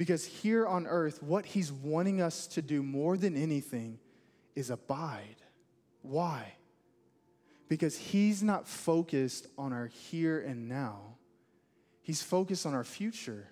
Because 0.01 0.25
here 0.25 0.65
on 0.65 0.87
earth, 0.87 1.21
what 1.21 1.45
he's 1.45 1.71
wanting 1.71 2.23
us 2.23 2.47
to 2.47 2.63
do 2.63 2.81
more 2.81 3.17
than 3.17 3.37
anything 3.37 3.99
is 4.55 4.71
abide. 4.71 5.35
Why? 6.01 6.55
Because 7.69 7.95
he's 7.95 8.41
not 8.41 8.67
focused 8.67 9.45
on 9.59 9.73
our 9.73 9.85
here 9.85 10.39
and 10.39 10.67
now 10.67 11.11
He's 12.01 12.23
focused 12.23 12.65
on 12.65 12.73
our 12.73 12.83
future, 12.83 13.47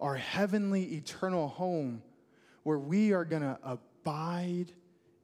our 0.00 0.16
heavenly, 0.16 0.94
eternal 0.94 1.48
home, 1.48 2.02
where 2.62 2.78
we 2.78 3.12
are 3.12 3.24
going 3.24 3.42
to 3.42 3.58
abide 3.62 4.72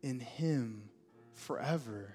in 0.02 0.20
Him 0.20 0.90
forever. 1.32 2.14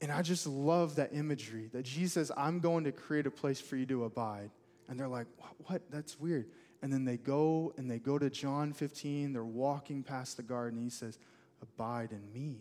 And 0.00 0.12
I 0.12 0.22
just 0.22 0.46
love 0.46 0.94
that 0.96 1.12
imagery 1.12 1.68
that 1.72 1.82
Jesus 1.82 2.12
says, 2.12 2.32
I'm 2.36 2.60
going 2.60 2.84
to 2.84 2.92
create 2.92 3.26
a 3.26 3.30
place 3.30 3.60
for 3.60 3.76
you 3.76 3.86
to 3.86 4.04
abide. 4.04 4.50
And 4.88 4.98
they're 4.98 5.08
like, 5.08 5.26
what? 5.66 5.82
That's 5.90 6.18
weird. 6.18 6.46
And 6.82 6.92
then 6.92 7.04
they 7.04 7.16
go 7.16 7.72
and 7.76 7.90
they 7.90 7.98
go 7.98 8.18
to 8.18 8.30
John 8.30 8.72
15. 8.72 9.32
They're 9.32 9.44
walking 9.44 10.02
past 10.02 10.36
the 10.36 10.42
garden. 10.42 10.82
he 10.82 10.90
says, 10.90 11.18
Abide 11.60 12.12
in 12.12 12.32
me. 12.32 12.60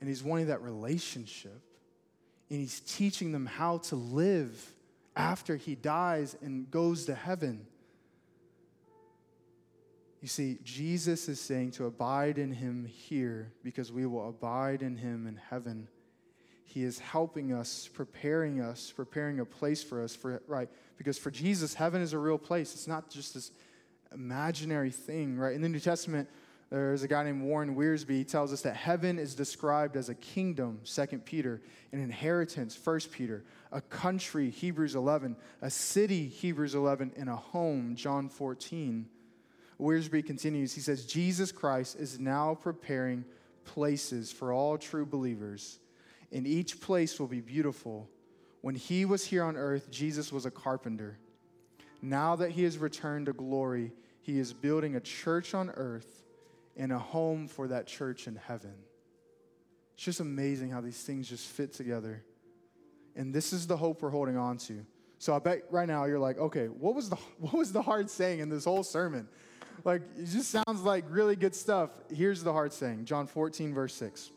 And 0.00 0.08
he's 0.08 0.22
wanting 0.22 0.48
that 0.48 0.60
relationship 0.60 1.62
and 2.50 2.60
he's 2.60 2.80
teaching 2.80 3.32
them 3.32 3.46
how 3.46 3.78
to 3.78 3.96
live 3.96 4.74
after 5.16 5.56
he 5.56 5.74
dies 5.74 6.36
and 6.42 6.70
goes 6.70 7.06
to 7.06 7.14
heaven. 7.14 7.66
You 10.20 10.28
see, 10.28 10.58
Jesus 10.62 11.28
is 11.28 11.40
saying 11.40 11.72
to 11.72 11.86
abide 11.86 12.38
in 12.38 12.52
him 12.52 12.86
here 12.86 13.52
because 13.62 13.92
we 13.92 14.06
will 14.06 14.28
abide 14.28 14.82
in 14.82 14.96
him 14.96 15.26
in 15.26 15.36
heaven. 15.36 15.88
He 16.64 16.82
is 16.82 16.98
helping 16.98 17.52
us, 17.52 17.88
preparing 17.92 18.60
us, 18.60 18.92
preparing 18.94 19.40
a 19.40 19.44
place 19.44 19.82
for 19.82 20.02
us 20.02 20.16
for 20.16 20.42
right 20.48 20.68
because 20.96 21.18
for 21.18 21.30
Jesus 21.30 21.74
heaven 21.74 22.02
is 22.02 22.12
a 22.12 22.18
real 22.18 22.38
place. 22.38 22.74
It's 22.74 22.88
not 22.88 23.10
just 23.10 23.34
this 23.34 23.52
imaginary 24.12 24.90
thing, 24.90 25.36
right? 25.36 25.54
In 25.54 25.62
the 25.62 25.68
New 25.68 25.80
Testament, 25.80 26.28
there's 26.70 27.02
a 27.02 27.08
guy 27.08 27.22
named 27.24 27.42
Warren 27.42 27.76
Wiersbe. 27.76 28.10
He 28.10 28.24
tells 28.24 28.52
us 28.52 28.62
that 28.62 28.74
heaven 28.74 29.18
is 29.18 29.34
described 29.34 29.96
as 29.96 30.08
a 30.08 30.14
kingdom, 30.14 30.80
2 30.84 31.06
Peter, 31.24 31.60
an 31.92 32.00
inheritance, 32.00 32.78
1 32.82 33.00
Peter, 33.12 33.44
a 33.70 33.80
country, 33.80 34.50
Hebrews 34.50 34.94
11, 34.94 35.36
a 35.62 35.70
city, 35.70 36.26
Hebrews 36.26 36.74
11, 36.74 37.12
and 37.16 37.28
a 37.28 37.36
home, 37.36 37.94
John 37.94 38.28
14. 38.28 39.06
Wiersbe 39.80 40.24
continues. 40.24 40.74
He 40.74 40.80
says, 40.80 41.06
Jesus 41.06 41.52
Christ 41.52 41.96
is 41.98 42.18
now 42.18 42.54
preparing 42.54 43.24
places 43.64 44.32
for 44.32 44.52
all 44.52 44.78
true 44.78 45.06
believers, 45.06 45.78
and 46.34 46.46
each 46.46 46.80
place 46.80 47.18
will 47.18 47.28
be 47.28 47.40
beautiful. 47.40 48.10
When 48.60 48.74
he 48.74 49.04
was 49.04 49.24
here 49.24 49.44
on 49.44 49.56
earth, 49.56 49.90
Jesus 49.90 50.32
was 50.32 50.44
a 50.44 50.50
carpenter. 50.50 51.16
Now 52.02 52.36
that 52.36 52.50
he 52.50 52.64
has 52.64 52.76
returned 52.76 53.26
to 53.26 53.32
glory, 53.32 53.92
he 54.20 54.38
is 54.38 54.52
building 54.52 54.96
a 54.96 55.00
church 55.00 55.54
on 55.54 55.70
earth 55.70 56.24
and 56.76 56.92
a 56.92 56.98
home 56.98 57.46
for 57.46 57.68
that 57.68 57.86
church 57.86 58.26
in 58.26 58.34
heaven. 58.34 58.74
It's 59.94 60.04
just 60.04 60.20
amazing 60.20 60.70
how 60.70 60.80
these 60.80 61.00
things 61.00 61.28
just 61.28 61.46
fit 61.46 61.72
together. 61.72 62.24
And 63.14 63.32
this 63.32 63.52
is 63.52 63.68
the 63.68 63.76
hope 63.76 64.02
we're 64.02 64.10
holding 64.10 64.36
on 64.36 64.58
to. 64.58 64.84
So 65.18 65.34
I 65.34 65.38
bet 65.38 65.62
right 65.70 65.86
now 65.86 66.04
you're 66.04 66.18
like, 66.18 66.38
okay, 66.38 66.66
what 66.66 66.96
was 66.96 67.08
the 67.08 67.16
what 67.38 67.54
was 67.54 67.72
the 67.72 67.82
hard 67.82 68.10
saying 68.10 68.40
in 68.40 68.48
this 68.48 68.64
whole 68.64 68.82
sermon? 68.82 69.28
Like 69.84 70.02
it 70.18 70.26
just 70.26 70.50
sounds 70.50 70.82
like 70.82 71.04
really 71.08 71.36
good 71.36 71.54
stuff. 71.54 71.90
Here's 72.12 72.42
the 72.42 72.52
hard 72.52 72.72
saying. 72.72 73.04
John 73.04 73.28
14 73.28 73.72
verse 73.72 73.94
6. 73.94 74.32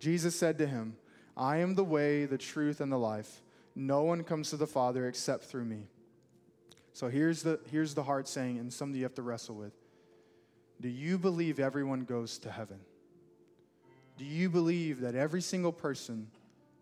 Jesus 0.00 0.34
said 0.34 0.58
to 0.58 0.66
him, 0.66 0.96
I 1.36 1.58
am 1.58 1.74
the 1.74 1.84
way, 1.84 2.24
the 2.24 2.38
truth 2.38 2.80
and 2.80 2.92
the 2.92 2.98
life. 2.98 3.42
No 3.74 4.02
one 4.02 4.22
comes 4.22 4.50
to 4.50 4.56
the 4.56 4.66
Father 4.66 5.06
except 5.08 5.44
through 5.44 5.64
me. 5.64 5.86
So 6.92 7.08
here's 7.08 7.42
the 7.42 7.58
here's 7.70 7.94
the 7.94 8.02
hard 8.02 8.28
saying 8.28 8.58
and 8.58 8.72
something 8.72 8.96
you 8.96 9.04
have 9.04 9.14
to 9.14 9.22
wrestle 9.22 9.56
with. 9.56 9.72
Do 10.80 10.88
you 10.88 11.16
believe 11.16 11.58
everyone 11.58 12.04
goes 12.04 12.38
to 12.38 12.50
heaven? 12.50 12.80
Do 14.18 14.24
you 14.24 14.50
believe 14.50 15.00
that 15.00 15.14
every 15.14 15.40
single 15.40 15.72
person 15.72 16.28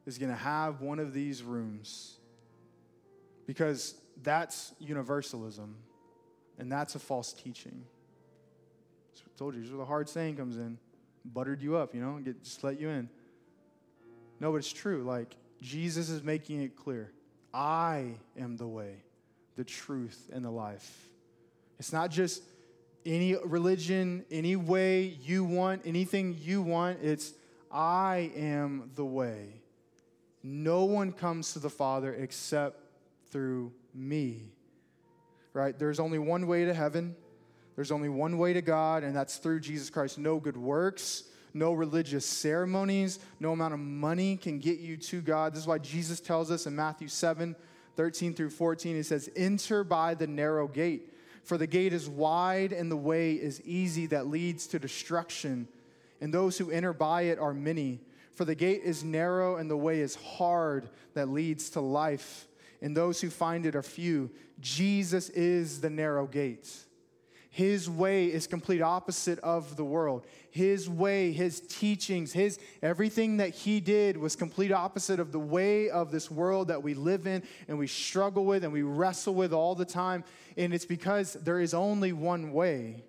is 0.04 0.18
going 0.18 0.30
to 0.30 0.38
have 0.38 0.80
one 0.80 0.98
of 0.98 1.12
these 1.12 1.42
rooms? 1.42 2.18
Because 3.46 3.94
that's 4.22 4.74
universalism, 4.80 5.76
and 6.58 6.70
that's 6.70 6.94
a 6.94 6.98
false 6.98 7.32
teaching. 7.32 7.84
So 9.14 9.22
I 9.26 9.38
told 9.38 9.54
you, 9.54 9.60
this 9.60 9.68
is 9.68 9.72
where 9.72 9.84
the 9.84 9.86
hard 9.86 10.08
saying 10.08 10.36
comes 10.36 10.56
in. 10.56 10.78
Buttered 11.24 11.62
you 11.62 11.76
up, 11.76 11.94
you 11.94 12.00
know, 12.00 12.18
get, 12.18 12.42
just 12.42 12.64
let 12.64 12.80
you 12.80 12.88
in. 12.88 13.08
No, 14.40 14.50
but 14.50 14.56
it's 14.56 14.72
true. 14.72 15.02
Like, 15.04 15.36
Jesus 15.62 16.08
is 16.08 16.22
making 16.22 16.62
it 16.62 16.74
clear 16.76 17.12
I 17.52 18.14
am 18.38 18.56
the 18.56 18.66
way, 18.66 19.02
the 19.56 19.64
truth, 19.64 20.30
and 20.32 20.44
the 20.44 20.50
life. 20.50 21.08
It's 21.78 21.92
not 21.92 22.10
just 22.10 22.42
any 23.06 23.36
religion, 23.44 24.24
any 24.30 24.56
way 24.56 25.16
you 25.22 25.44
want, 25.44 25.82
anything 25.84 26.36
you 26.40 26.62
want. 26.62 26.98
It's 27.02 27.32
I 27.70 28.32
am 28.36 28.90
the 28.94 29.04
way. 29.04 29.60
No 30.42 30.84
one 30.84 31.12
comes 31.12 31.52
to 31.52 31.58
the 31.58 31.70
Father 31.70 32.14
except 32.14 32.80
through 33.30 33.72
me. 33.94 34.52
Right? 35.52 35.78
There's 35.78 36.00
only 36.00 36.18
one 36.18 36.46
way 36.46 36.64
to 36.64 36.74
heaven. 36.74 37.16
There's 37.76 37.90
only 37.90 38.08
one 38.08 38.38
way 38.38 38.52
to 38.52 38.62
God, 38.62 39.02
and 39.04 39.14
that's 39.16 39.36
through 39.36 39.60
Jesus 39.60 39.90
Christ. 39.90 40.18
No 40.18 40.38
good 40.38 40.56
works, 40.56 41.24
no 41.54 41.72
religious 41.72 42.24
ceremonies, 42.24 43.18
no 43.38 43.52
amount 43.52 43.74
of 43.74 43.80
money 43.80 44.36
can 44.36 44.58
get 44.58 44.78
you 44.78 44.96
to 44.96 45.20
God. 45.20 45.52
This 45.52 45.62
is 45.62 45.66
why 45.66 45.78
Jesus 45.78 46.20
tells 46.20 46.50
us 46.50 46.66
in 46.66 46.76
Matthew 46.76 47.08
7 47.08 47.56
13 47.96 48.32
through 48.32 48.50
14, 48.50 48.96
he 48.96 49.02
says, 49.02 49.28
Enter 49.36 49.84
by 49.84 50.14
the 50.14 50.26
narrow 50.26 50.66
gate, 50.66 51.12
for 51.44 51.58
the 51.58 51.66
gate 51.66 51.92
is 51.92 52.08
wide 52.08 52.72
and 52.72 52.90
the 52.90 52.96
way 52.96 53.34
is 53.34 53.60
easy 53.62 54.06
that 54.06 54.26
leads 54.26 54.66
to 54.68 54.78
destruction, 54.78 55.68
and 56.20 56.32
those 56.32 56.56
who 56.56 56.70
enter 56.70 56.94
by 56.94 57.22
it 57.22 57.38
are 57.38 57.52
many. 57.52 58.00
For 58.34 58.46
the 58.46 58.54
gate 58.54 58.82
is 58.84 59.04
narrow 59.04 59.56
and 59.56 59.70
the 59.70 59.76
way 59.76 60.00
is 60.00 60.14
hard 60.14 60.88
that 61.12 61.28
leads 61.28 61.68
to 61.70 61.80
life, 61.80 62.46
and 62.80 62.96
those 62.96 63.20
who 63.20 63.28
find 63.28 63.66
it 63.66 63.76
are 63.76 63.82
few. 63.82 64.30
Jesus 64.60 65.28
is 65.30 65.82
the 65.82 65.90
narrow 65.90 66.26
gate. 66.26 66.70
His 67.52 67.90
way 67.90 68.26
is 68.26 68.46
complete 68.46 68.80
opposite 68.80 69.40
of 69.40 69.74
the 69.76 69.84
world. 69.84 70.24
His 70.52 70.88
way, 70.88 71.32
his 71.32 71.60
teachings, 71.60 72.32
his 72.32 72.60
everything 72.80 73.38
that 73.38 73.50
he 73.50 73.80
did 73.80 74.16
was 74.16 74.36
complete 74.36 74.70
opposite 74.70 75.18
of 75.18 75.32
the 75.32 75.40
way 75.40 75.90
of 75.90 76.12
this 76.12 76.30
world 76.30 76.68
that 76.68 76.84
we 76.84 76.94
live 76.94 77.26
in 77.26 77.42
and 77.66 77.76
we 77.76 77.88
struggle 77.88 78.44
with 78.44 78.62
and 78.62 78.72
we 78.72 78.82
wrestle 78.82 79.34
with 79.34 79.52
all 79.52 79.74
the 79.74 79.84
time. 79.84 80.22
And 80.56 80.72
it's 80.72 80.84
because 80.84 81.32
there 81.34 81.58
is 81.58 81.74
only 81.74 82.12
one 82.12 82.52
way. 82.52 83.02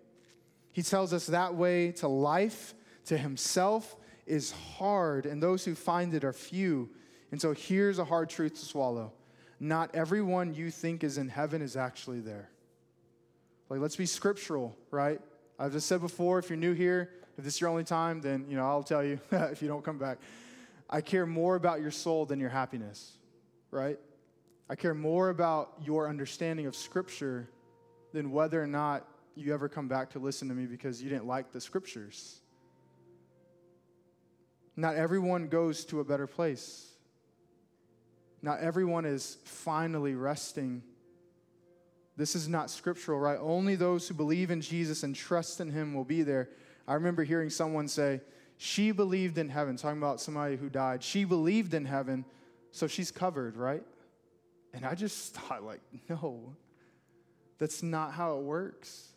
He 0.73 0.81
tells 0.81 1.13
us 1.13 1.27
that 1.27 1.53
way 1.53 1.91
to 1.93 2.07
life, 2.07 2.73
to 3.05 3.17
himself, 3.19 3.95
is 4.25 4.51
hard, 4.51 5.27
and 5.27 5.41
those 5.41 5.65
who 5.65 5.75
find 5.75 6.15
it 6.15 6.23
are 6.23 6.33
few. 6.33 6.89
And 7.31 7.39
so 7.39 7.53
here's 7.53 7.99
a 7.99 8.05
hard 8.05 8.29
truth 8.29 8.55
to 8.55 8.65
swallow 8.65 9.13
not 9.59 9.93
everyone 9.93 10.55
you 10.55 10.71
think 10.71 11.03
is 11.03 11.19
in 11.19 11.29
heaven 11.29 11.61
is 11.61 11.77
actually 11.77 12.19
there. 12.19 12.49
Like, 13.71 13.79
let's 13.79 13.95
be 13.95 14.05
scriptural, 14.05 14.75
right? 14.91 15.21
I've 15.57 15.71
just 15.71 15.87
said 15.87 16.01
before, 16.01 16.39
if 16.39 16.49
you're 16.49 16.57
new 16.57 16.73
here, 16.73 17.09
if 17.37 17.45
this 17.45 17.55
is 17.55 17.61
your 17.61 17.69
only 17.69 17.85
time, 17.85 18.19
then, 18.19 18.45
you 18.49 18.57
know, 18.57 18.65
I'll 18.65 18.83
tell 18.83 19.01
you 19.01 19.17
if 19.31 19.61
you 19.61 19.69
don't 19.69 19.81
come 19.81 19.97
back. 19.97 20.17
I 20.89 20.99
care 20.99 21.25
more 21.25 21.55
about 21.55 21.79
your 21.79 21.89
soul 21.89 22.25
than 22.25 22.37
your 22.37 22.49
happiness, 22.49 23.13
right? 23.71 23.97
I 24.69 24.75
care 24.75 24.93
more 24.93 25.29
about 25.29 25.71
your 25.81 26.09
understanding 26.09 26.65
of 26.65 26.75
Scripture 26.75 27.47
than 28.11 28.31
whether 28.31 28.61
or 28.61 28.67
not 28.67 29.07
you 29.35 29.53
ever 29.53 29.69
come 29.69 29.87
back 29.87 30.09
to 30.09 30.19
listen 30.19 30.49
to 30.49 30.53
me 30.53 30.65
because 30.65 31.01
you 31.01 31.09
didn't 31.09 31.25
like 31.25 31.53
the 31.53 31.61
Scriptures. 31.61 32.41
Not 34.75 34.95
everyone 34.95 35.47
goes 35.47 35.85
to 35.85 36.01
a 36.01 36.03
better 36.03 36.27
place. 36.27 36.91
Not 38.41 38.59
everyone 38.59 39.05
is 39.05 39.37
finally 39.45 40.15
resting 40.15 40.83
this 42.21 42.35
is 42.35 42.47
not 42.47 42.69
scriptural, 42.69 43.19
right? 43.19 43.39
Only 43.41 43.75
those 43.75 44.07
who 44.07 44.13
believe 44.13 44.51
in 44.51 44.61
Jesus 44.61 45.01
and 45.01 45.15
trust 45.15 45.59
in 45.59 45.71
him 45.71 45.95
will 45.95 46.03
be 46.03 46.21
there. 46.21 46.49
I 46.87 46.93
remember 46.93 47.23
hearing 47.23 47.49
someone 47.49 47.87
say, 47.87 48.21
She 48.57 48.91
believed 48.91 49.39
in 49.39 49.49
heaven, 49.49 49.75
talking 49.75 49.97
about 49.97 50.21
somebody 50.21 50.55
who 50.55 50.69
died. 50.69 51.01
She 51.01 51.23
believed 51.23 51.73
in 51.73 51.85
heaven, 51.85 52.23
so 52.69 52.85
she's 52.85 53.09
covered, 53.09 53.57
right? 53.57 53.81
And 54.71 54.85
I 54.85 54.93
just 54.93 55.33
thought, 55.33 55.63
like, 55.63 55.81
no, 56.09 56.55
that's 57.57 57.81
not 57.81 58.13
how 58.13 58.37
it 58.37 58.43
works. 58.43 59.07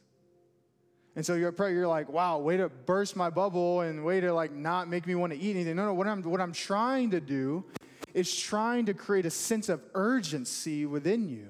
And 1.14 1.26
so 1.26 1.34
you're 1.34 1.52
probably 1.52 1.74
you're 1.74 1.86
like, 1.86 2.08
wow, 2.08 2.38
way 2.38 2.56
to 2.56 2.70
burst 2.70 3.16
my 3.16 3.28
bubble 3.28 3.82
and 3.82 4.02
way 4.02 4.20
to 4.20 4.32
like 4.32 4.52
not 4.52 4.88
make 4.88 5.06
me 5.06 5.14
want 5.14 5.32
to 5.34 5.38
eat 5.38 5.50
anything. 5.50 5.76
No, 5.76 5.84
no, 5.84 5.94
what 5.94 6.06
I'm 6.06 6.22
what 6.22 6.40
I'm 6.40 6.52
trying 6.52 7.10
to 7.10 7.20
do 7.20 7.64
is 8.14 8.34
trying 8.34 8.86
to 8.86 8.94
create 8.94 9.26
a 9.26 9.30
sense 9.30 9.68
of 9.68 9.82
urgency 9.94 10.86
within 10.86 11.28
you. 11.28 11.48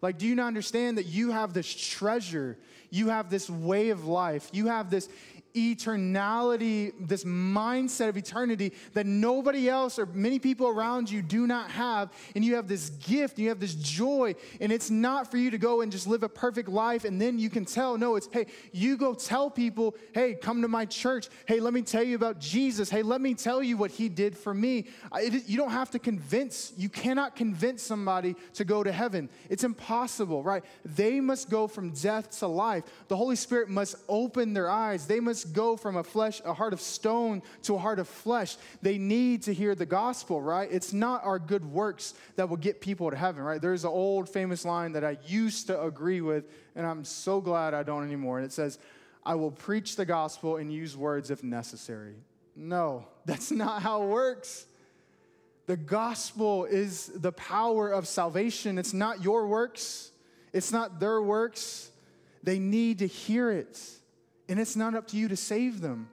Like, 0.00 0.18
do 0.18 0.26
you 0.26 0.34
not 0.34 0.46
understand 0.46 0.98
that 0.98 1.06
you 1.06 1.30
have 1.30 1.52
this 1.52 1.72
treasure? 1.72 2.56
You 2.90 3.08
have 3.08 3.30
this 3.30 3.50
way 3.50 3.90
of 3.90 4.06
life. 4.06 4.48
You 4.52 4.68
have 4.68 4.90
this 4.90 5.08
eternality, 5.54 6.92
this 7.00 7.24
mindset 7.24 8.08
of 8.08 8.16
eternity 8.16 8.72
that 8.94 9.06
nobody 9.06 9.68
else 9.68 9.98
or 9.98 10.06
many 10.06 10.38
people 10.38 10.68
around 10.68 11.10
you 11.10 11.22
do 11.22 11.46
not 11.46 11.70
have. 11.70 12.10
And 12.34 12.44
you 12.44 12.56
have 12.56 12.68
this 12.68 12.90
gift, 12.90 13.38
you 13.38 13.48
have 13.48 13.60
this 13.60 13.74
joy. 13.74 14.34
And 14.60 14.72
it's 14.72 14.90
not 14.90 15.30
for 15.30 15.36
you 15.36 15.50
to 15.50 15.58
go 15.58 15.80
and 15.80 15.90
just 15.90 16.06
live 16.06 16.22
a 16.22 16.28
perfect 16.28 16.68
life 16.68 17.04
and 17.04 17.20
then 17.20 17.38
you 17.38 17.50
can 17.50 17.64
tell. 17.64 17.96
No, 17.98 18.16
it's, 18.16 18.28
hey, 18.32 18.46
you 18.72 18.96
go 18.96 19.14
tell 19.14 19.50
people, 19.50 19.94
hey, 20.12 20.34
come 20.34 20.62
to 20.62 20.68
my 20.68 20.84
church. 20.84 21.28
Hey, 21.46 21.60
let 21.60 21.72
me 21.72 21.82
tell 21.82 22.02
you 22.02 22.16
about 22.16 22.40
Jesus. 22.40 22.90
Hey, 22.90 23.02
let 23.02 23.20
me 23.20 23.34
tell 23.34 23.62
you 23.62 23.76
what 23.76 23.90
he 23.90 24.08
did 24.08 24.36
for 24.36 24.54
me. 24.54 24.86
You 25.46 25.56
don't 25.56 25.70
have 25.70 25.90
to 25.90 25.98
convince, 25.98 26.72
you 26.76 26.88
cannot 26.88 27.36
convince 27.36 27.82
somebody 27.82 28.36
to 28.54 28.64
go 28.64 28.82
to 28.82 28.92
heaven. 28.92 29.28
It's 29.48 29.64
impossible, 29.64 30.42
right? 30.42 30.64
They 30.84 31.20
must 31.20 31.50
go 31.50 31.66
from 31.66 31.90
death 31.90 32.38
to 32.38 32.46
life. 32.46 32.84
The 33.08 33.16
Holy 33.16 33.36
Spirit 33.36 33.68
must 33.68 33.96
open 34.08 34.52
their 34.52 34.70
eyes. 34.70 35.06
They 35.06 35.20
must 35.20 35.37
go 35.44 35.76
from 35.76 35.96
a 35.96 36.04
flesh, 36.04 36.40
a 36.44 36.54
heart 36.54 36.72
of 36.72 36.80
stone 36.80 37.42
to 37.62 37.74
a 37.74 37.78
heart 37.78 37.98
of 37.98 38.08
flesh. 38.08 38.56
They 38.82 38.98
need 38.98 39.42
to 39.44 39.54
hear 39.54 39.74
the 39.74 39.86
gospel, 39.86 40.40
right? 40.40 40.68
It's 40.70 40.92
not 40.92 41.24
our 41.24 41.38
good 41.38 41.64
works 41.64 42.14
that 42.36 42.48
will 42.48 42.56
get 42.56 42.80
people 42.80 43.10
to 43.10 43.16
heaven, 43.16 43.42
right? 43.42 43.60
There's 43.60 43.84
an 43.84 43.90
old 43.90 44.28
famous 44.28 44.64
line 44.64 44.92
that 44.92 45.04
I 45.04 45.18
used 45.26 45.66
to 45.68 45.82
agree 45.82 46.20
with, 46.20 46.44
and 46.74 46.86
I'm 46.86 47.04
so 47.04 47.40
glad 47.40 47.74
I 47.74 47.82
don't 47.82 48.04
anymore. 48.04 48.38
And 48.38 48.46
it 48.46 48.52
says, 48.52 48.78
I 49.24 49.34
will 49.34 49.50
preach 49.50 49.96
the 49.96 50.04
gospel 50.04 50.56
and 50.56 50.72
use 50.72 50.96
words 50.96 51.30
if 51.30 51.42
necessary. 51.42 52.14
No, 52.56 53.06
that's 53.26 53.50
not 53.50 53.82
how 53.82 54.02
it 54.02 54.08
works. 54.08 54.66
The 55.66 55.76
gospel 55.76 56.64
is 56.64 57.08
the 57.14 57.32
power 57.32 57.90
of 57.90 58.08
salvation. 58.08 58.78
It's 58.78 58.94
not 58.94 59.22
your 59.22 59.46
works, 59.46 60.10
it's 60.52 60.72
not 60.72 61.00
their 61.00 61.20
works. 61.20 61.90
They 62.42 62.58
need 62.58 63.00
to 63.00 63.06
hear 63.06 63.50
it 63.50 63.78
and 64.48 64.58
it's 64.58 64.76
not 64.76 64.94
up 64.94 65.06
to 65.08 65.16
you 65.16 65.28
to 65.28 65.36
save 65.36 65.80
them. 65.80 66.08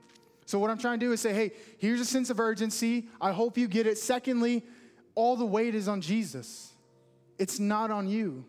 So, 0.46 0.60
what 0.60 0.70
I'm 0.70 0.78
trying 0.78 1.00
to 1.00 1.06
do 1.06 1.12
is 1.12 1.22
say, 1.22 1.34
hey, 1.34 1.52
here's 1.80 2.00
a 2.00 2.06
sense 2.06 2.30
of 2.30 2.40
urgency. 2.40 3.08
I 3.20 3.32
hope 3.32 3.58
you 3.58 3.68
get 3.68 3.88
it. 3.88 3.98
Secondly, 3.98 4.64
all 5.16 5.36
the 5.36 5.46
weight 5.46 5.74
is 5.74 5.88
on 5.88 6.02
Jesus, 6.02 6.74
it's 7.40 7.60
not 7.60 7.92
on 7.92 8.08
you. 8.08 8.46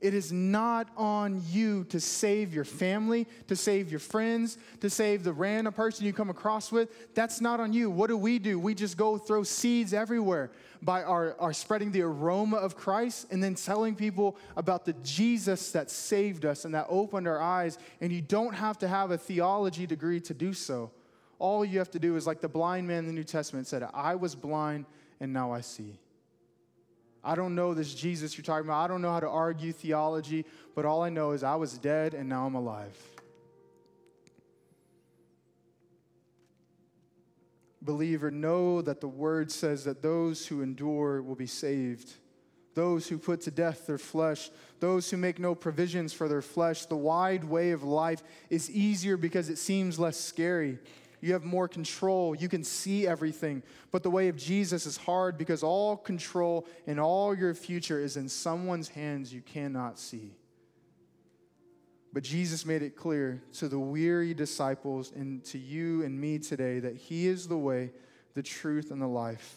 It 0.00 0.14
is 0.14 0.32
not 0.32 0.88
on 0.96 1.42
you 1.50 1.84
to 1.84 2.00
save 2.00 2.54
your 2.54 2.64
family, 2.64 3.26
to 3.48 3.56
save 3.56 3.90
your 3.90 4.00
friends, 4.00 4.56
to 4.80 4.88
save 4.88 5.24
the 5.24 5.32
random 5.32 5.74
person 5.74 6.06
you 6.06 6.14
come 6.14 6.30
across 6.30 6.72
with. 6.72 7.14
That's 7.14 7.40
not 7.42 7.60
on 7.60 7.74
you. 7.74 7.90
What 7.90 8.06
do 8.06 8.16
we 8.16 8.38
do? 8.38 8.58
We 8.58 8.74
just 8.74 8.96
go 8.96 9.18
throw 9.18 9.42
seeds 9.42 9.92
everywhere 9.92 10.50
by 10.80 11.02
our, 11.02 11.36
our 11.38 11.52
spreading 11.52 11.92
the 11.92 12.00
aroma 12.00 12.56
of 12.56 12.76
Christ 12.76 13.26
and 13.30 13.42
then 13.44 13.54
telling 13.54 13.94
people 13.94 14.38
about 14.56 14.86
the 14.86 14.94
Jesus 15.04 15.70
that 15.72 15.90
saved 15.90 16.46
us 16.46 16.64
and 16.64 16.74
that 16.74 16.86
opened 16.88 17.28
our 17.28 17.40
eyes. 17.40 17.78
And 18.00 18.10
you 18.10 18.22
don't 18.22 18.54
have 18.54 18.78
to 18.78 18.88
have 18.88 19.10
a 19.10 19.18
theology 19.18 19.86
degree 19.86 20.20
to 20.20 20.32
do 20.32 20.54
so. 20.54 20.90
All 21.38 21.62
you 21.62 21.78
have 21.78 21.90
to 21.90 21.98
do 21.98 22.16
is, 22.16 22.26
like 22.26 22.40
the 22.40 22.48
blind 22.48 22.88
man 22.88 23.00
in 23.00 23.06
the 23.06 23.12
New 23.12 23.24
Testament 23.24 23.66
said, 23.66 23.86
I 23.92 24.14
was 24.14 24.34
blind 24.34 24.86
and 25.20 25.32
now 25.32 25.52
I 25.52 25.60
see. 25.60 25.98
I 27.22 27.34
don't 27.34 27.54
know 27.54 27.74
this 27.74 27.94
Jesus 27.94 28.36
you're 28.36 28.44
talking 28.44 28.66
about. 28.66 28.84
I 28.84 28.88
don't 28.88 29.02
know 29.02 29.12
how 29.12 29.20
to 29.20 29.28
argue 29.28 29.72
theology, 29.72 30.46
but 30.74 30.84
all 30.84 31.02
I 31.02 31.10
know 31.10 31.32
is 31.32 31.42
I 31.42 31.56
was 31.56 31.76
dead 31.78 32.14
and 32.14 32.28
now 32.28 32.46
I'm 32.46 32.54
alive. 32.54 32.96
Believer, 37.82 38.30
know 38.30 38.82
that 38.82 39.00
the 39.00 39.08
word 39.08 39.50
says 39.50 39.84
that 39.84 40.02
those 40.02 40.46
who 40.46 40.62
endure 40.62 41.22
will 41.22 41.34
be 41.34 41.46
saved. 41.46 42.12
Those 42.74 43.08
who 43.08 43.18
put 43.18 43.40
to 43.42 43.50
death 43.50 43.86
their 43.86 43.98
flesh, 43.98 44.50
those 44.78 45.10
who 45.10 45.16
make 45.16 45.38
no 45.38 45.54
provisions 45.54 46.12
for 46.12 46.28
their 46.28 46.42
flesh, 46.42 46.86
the 46.86 46.96
wide 46.96 47.42
way 47.42 47.72
of 47.72 47.82
life 47.82 48.22
is 48.48 48.70
easier 48.70 49.16
because 49.16 49.48
it 49.48 49.58
seems 49.58 49.98
less 49.98 50.18
scary. 50.18 50.78
You 51.20 51.34
have 51.34 51.44
more 51.44 51.68
control. 51.68 52.34
You 52.34 52.48
can 52.48 52.64
see 52.64 53.06
everything. 53.06 53.62
But 53.90 54.02
the 54.02 54.10
way 54.10 54.28
of 54.28 54.36
Jesus 54.36 54.86
is 54.86 54.96
hard 54.96 55.36
because 55.36 55.62
all 55.62 55.96
control 55.96 56.66
and 56.86 56.98
all 56.98 57.34
your 57.34 57.54
future 57.54 58.00
is 58.00 58.16
in 58.16 58.28
someone's 58.28 58.88
hands 58.88 59.32
you 59.32 59.42
cannot 59.42 59.98
see. 59.98 60.32
But 62.12 62.24
Jesus 62.24 62.66
made 62.66 62.82
it 62.82 62.96
clear 62.96 63.42
to 63.54 63.68
the 63.68 63.78
weary 63.78 64.34
disciples 64.34 65.12
and 65.14 65.44
to 65.44 65.58
you 65.58 66.02
and 66.02 66.20
me 66.20 66.38
today 66.38 66.80
that 66.80 66.96
He 66.96 67.26
is 67.26 67.46
the 67.46 67.58
way, 67.58 67.92
the 68.34 68.42
truth, 68.42 68.90
and 68.90 69.00
the 69.00 69.06
life. 69.06 69.56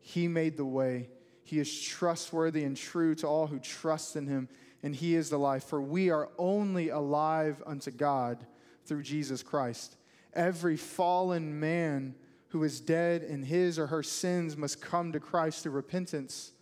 He 0.00 0.28
made 0.28 0.56
the 0.56 0.64
way. 0.64 1.08
He 1.42 1.58
is 1.58 1.80
trustworthy 1.80 2.62
and 2.62 2.76
true 2.76 3.14
to 3.16 3.26
all 3.26 3.48
who 3.48 3.58
trust 3.58 4.14
in 4.14 4.28
Him, 4.28 4.48
and 4.84 4.94
He 4.94 5.16
is 5.16 5.30
the 5.30 5.38
life. 5.38 5.64
For 5.64 5.80
we 5.80 6.10
are 6.10 6.28
only 6.38 6.90
alive 6.90 7.60
unto 7.66 7.90
God 7.90 8.46
through 8.84 9.02
Jesus 9.02 9.42
Christ. 9.42 9.96
Every 10.34 10.76
fallen 10.76 11.58
man 11.58 12.14
who 12.48 12.62
is 12.64 12.80
dead 12.80 13.22
in 13.22 13.42
his 13.42 13.78
or 13.78 13.86
her 13.88 14.02
sins 14.02 14.56
must 14.56 14.80
come 14.80 15.12
to 15.12 15.20
Christ 15.20 15.62
through 15.62 15.72
repentance. 15.72 16.52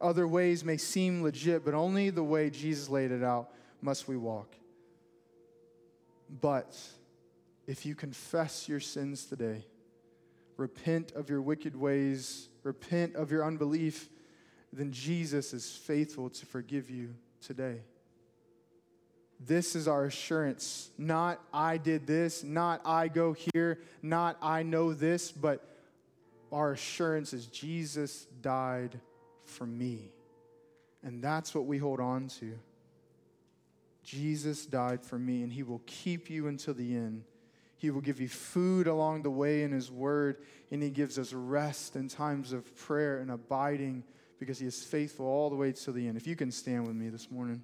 Other 0.00 0.26
ways 0.26 0.64
may 0.64 0.76
seem 0.76 1.22
legit, 1.22 1.64
but 1.64 1.74
only 1.74 2.10
the 2.10 2.22
way 2.22 2.50
Jesus 2.50 2.88
laid 2.88 3.10
it 3.10 3.22
out 3.22 3.50
must 3.80 4.08
we 4.08 4.16
walk. 4.16 4.54
But 6.40 6.76
if 7.66 7.86
you 7.86 7.94
confess 7.94 8.68
your 8.68 8.80
sins 8.80 9.24
today, 9.26 9.64
repent 10.56 11.12
of 11.12 11.30
your 11.30 11.40
wicked 11.40 11.76
ways, 11.76 12.48
repent 12.62 13.14
of 13.14 13.30
your 13.30 13.44
unbelief, 13.44 14.08
then 14.72 14.92
Jesus 14.92 15.52
is 15.52 15.70
faithful 15.70 16.28
to 16.30 16.46
forgive 16.46 16.90
you 16.90 17.14
today. 17.40 17.80
This 19.40 19.76
is 19.76 19.86
our 19.86 20.04
assurance. 20.04 20.90
Not 20.98 21.40
I 21.52 21.76
did 21.76 22.06
this, 22.06 22.42
not 22.42 22.80
I 22.84 23.08
go 23.08 23.34
here, 23.34 23.80
not 24.02 24.36
I 24.42 24.62
know 24.62 24.92
this, 24.92 25.30
but 25.30 25.64
our 26.50 26.72
assurance 26.72 27.32
is 27.32 27.46
Jesus 27.46 28.26
died 28.42 28.98
for 29.44 29.66
me. 29.66 30.10
And 31.02 31.22
that's 31.22 31.54
what 31.54 31.66
we 31.66 31.78
hold 31.78 32.00
on 32.00 32.28
to. 32.40 32.58
Jesus 34.02 34.66
died 34.66 35.04
for 35.04 35.18
me, 35.18 35.42
and 35.42 35.52
he 35.52 35.62
will 35.62 35.82
keep 35.86 36.30
you 36.30 36.48
until 36.48 36.74
the 36.74 36.96
end. 36.96 37.24
He 37.76 37.90
will 37.90 38.00
give 38.00 38.20
you 38.20 38.28
food 38.28 38.88
along 38.88 39.22
the 39.22 39.30
way 39.30 39.62
in 39.62 39.70
his 39.70 39.90
word, 39.90 40.38
and 40.72 40.82
he 40.82 40.90
gives 40.90 41.18
us 41.18 41.32
rest 41.32 41.94
in 41.94 42.08
times 42.08 42.52
of 42.52 42.74
prayer 42.76 43.18
and 43.20 43.30
abiding 43.30 44.02
because 44.40 44.58
he 44.58 44.66
is 44.66 44.82
faithful 44.82 45.26
all 45.26 45.50
the 45.50 45.56
way 45.56 45.72
to 45.72 45.92
the 45.92 46.08
end. 46.08 46.16
If 46.16 46.26
you 46.26 46.34
can 46.34 46.50
stand 46.50 46.86
with 46.86 46.96
me 46.96 47.08
this 47.08 47.30
morning. 47.30 47.62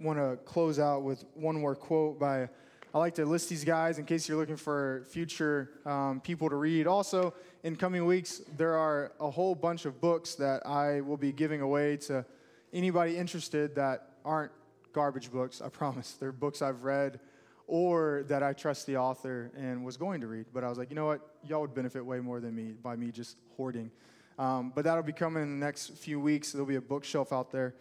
Want 0.00 0.18
to 0.18 0.38
close 0.44 0.78
out 0.78 1.02
with 1.02 1.24
one 1.34 1.60
more 1.60 1.74
quote 1.74 2.18
by 2.18 2.48
I 2.94 2.98
like 2.98 3.14
to 3.16 3.26
list 3.26 3.50
these 3.50 3.64
guys 3.64 3.98
in 3.98 4.06
case 4.06 4.28
you're 4.28 4.38
looking 4.38 4.56
for 4.56 5.04
future 5.10 5.70
um, 5.84 6.20
people 6.22 6.48
to 6.48 6.56
read. 6.56 6.86
Also, 6.86 7.34
in 7.62 7.76
coming 7.76 8.06
weeks, 8.06 8.40
there 8.56 8.76
are 8.76 9.12
a 9.20 9.30
whole 9.30 9.54
bunch 9.54 9.84
of 9.84 10.00
books 10.00 10.36
that 10.36 10.66
I 10.66 11.02
will 11.02 11.18
be 11.18 11.30
giving 11.30 11.60
away 11.60 11.98
to 11.98 12.24
anybody 12.72 13.16
interested 13.16 13.74
that 13.74 14.12
aren't 14.24 14.52
garbage 14.94 15.30
books, 15.30 15.60
I 15.60 15.68
promise. 15.68 16.12
They're 16.12 16.32
books 16.32 16.62
I've 16.62 16.82
read 16.82 17.20
or 17.66 18.24
that 18.28 18.42
I 18.42 18.54
trust 18.54 18.86
the 18.86 18.96
author 18.96 19.52
and 19.54 19.84
was 19.84 19.98
going 19.98 20.22
to 20.22 20.26
read. 20.26 20.46
But 20.54 20.64
I 20.64 20.68
was 20.70 20.78
like, 20.78 20.88
you 20.88 20.96
know 20.96 21.06
what? 21.06 21.20
Y'all 21.44 21.60
would 21.60 21.74
benefit 21.74 22.04
way 22.04 22.20
more 22.20 22.40
than 22.40 22.54
me 22.54 22.72
by 22.82 22.96
me 22.96 23.10
just 23.10 23.36
hoarding. 23.56 23.90
Um, 24.38 24.72
but 24.74 24.84
that'll 24.84 25.02
be 25.02 25.12
coming 25.12 25.42
in 25.42 25.60
the 25.60 25.66
next 25.66 25.98
few 25.98 26.18
weeks. 26.18 26.52
There'll 26.52 26.66
be 26.66 26.76
a 26.76 26.80
bookshelf 26.80 27.32
out 27.32 27.50
there. 27.52 27.74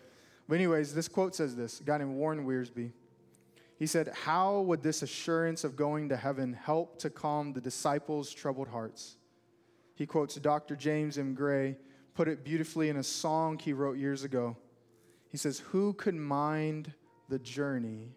But, 0.48 0.56
anyways, 0.56 0.94
this 0.94 1.08
quote 1.08 1.36
says 1.36 1.56
this 1.56 1.80
a 1.80 1.84
guy 1.84 1.98
named 1.98 2.16
Warren 2.16 2.46
Wiersbe. 2.46 2.92
He 3.78 3.86
said, 3.86 4.10
How 4.10 4.62
would 4.62 4.82
this 4.82 5.02
assurance 5.02 5.64
of 5.64 5.76
going 5.76 6.10
to 6.10 6.18
heaven 6.18 6.54
help 6.54 6.98
to 7.00 7.10
calm 7.10 7.54
the 7.54 7.62
disciples' 7.62 8.34
troubled 8.34 8.68
hearts? 8.68 9.18
He 9.96 10.06
quotes 10.06 10.36
Dr. 10.36 10.76
James 10.76 11.18
M. 11.18 11.34
Gray, 11.34 11.78
put 12.16 12.28
it 12.28 12.44
beautifully 12.44 12.90
in 12.90 12.98
a 12.98 13.04
song 13.04 13.60
he 13.60 13.74
wrote 13.74 13.98
years 13.98 14.24
ago. 14.24 14.58
He 15.30 15.38
says, 15.38 15.60
Who 15.60 15.94
could 15.94 16.16
mind 16.16 16.94
the 17.30 17.40
journey 17.40 18.14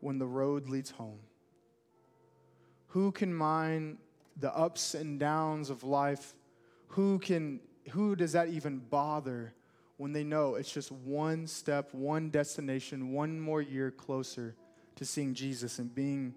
when 0.00 0.18
the 0.18 0.26
road 0.26 0.68
leads 0.68 0.90
home? 0.90 1.20
Who 2.88 3.12
can 3.12 3.34
mind 3.34 3.98
the 4.38 4.54
ups 4.54 4.94
and 4.94 5.18
downs 5.18 5.70
of 5.70 5.84
life? 5.84 6.34
Who 6.88 7.18
can 7.18 7.60
who 7.90 8.16
does 8.16 8.32
that 8.32 8.48
even 8.48 8.78
bother 8.78 9.52
when 9.96 10.12
they 10.12 10.24
know 10.24 10.56
it's 10.56 10.72
just 10.72 10.90
one 10.90 11.46
step, 11.46 11.92
one 11.92 12.30
destination, 12.30 13.12
one 13.12 13.40
more 13.40 13.62
year 13.62 13.90
closer 13.90 14.54
to 14.96 15.04
seeing 15.04 15.34
Jesus 15.34 15.78
and 15.78 15.94
being 15.94 16.34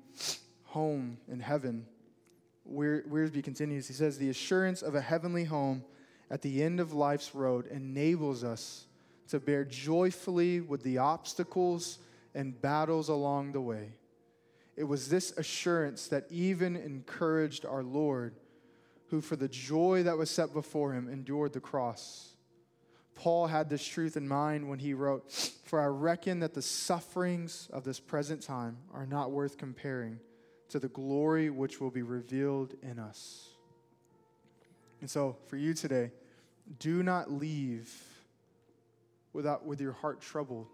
home 0.63 1.17
in 1.27 1.39
heaven. 1.39 1.85
Wiersbe 2.69 3.43
continues. 3.43 3.87
He 3.87 3.93
says, 3.93 4.17
The 4.17 4.29
assurance 4.29 4.81
of 4.81 4.95
a 4.95 5.01
heavenly 5.01 5.45
home 5.45 5.83
at 6.29 6.41
the 6.41 6.61
end 6.61 6.79
of 6.79 6.93
life's 6.93 7.33
road 7.33 7.67
enables 7.67 8.43
us 8.43 8.85
to 9.29 9.39
bear 9.39 9.63
joyfully 9.63 10.61
with 10.61 10.83
the 10.83 10.97
obstacles 10.97 11.99
and 12.35 12.59
battles 12.61 13.09
along 13.09 13.53
the 13.53 13.61
way. 13.61 13.93
It 14.75 14.83
was 14.83 15.09
this 15.09 15.31
assurance 15.37 16.07
that 16.09 16.27
even 16.29 16.75
encouraged 16.75 17.65
our 17.65 17.83
Lord, 17.83 18.35
who 19.07 19.21
for 19.21 19.35
the 19.35 19.47
joy 19.47 20.03
that 20.03 20.17
was 20.17 20.29
set 20.29 20.53
before 20.53 20.93
him 20.93 21.09
endured 21.09 21.53
the 21.53 21.59
cross 21.59 22.35
Paul 23.17 23.47
had 23.47 23.67
this 23.67 23.85
truth 23.85 24.15
in 24.15 24.27
mind 24.27 24.69
when 24.69 24.77
he 24.79 24.93
wrote, 24.93 25.31
For 25.65 25.81
I 25.81 25.87
reckon 25.87 26.39
that 26.41 26.53
the 26.53 26.61
sufferings 26.61 27.67
of 27.73 27.83
this 27.83 27.99
present 27.99 28.43
time 28.43 28.77
are 28.93 29.07
not 29.07 29.31
worth 29.31 29.57
comparing 29.57 30.19
to 30.69 30.79
the 30.79 30.87
glory 30.87 31.49
which 31.49 31.81
will 31.81 31.89
be 31.89 32.03
revealed 32.03 32.75
in 32.83 32.99
us. 32.99 33.49
And 35.01 35.09
so, 35.09 35.35
for 35.47 35.57
you 35.57 35.73
today, 35.73 36.11
do 36.79 37.01
not 37.01 37.31
leave 37.31 37.91
without, 39.33 39.65
with 39.65 39.81
your 39.81 39.93
heart 39.93 40.21
troubled. 40.21 40.67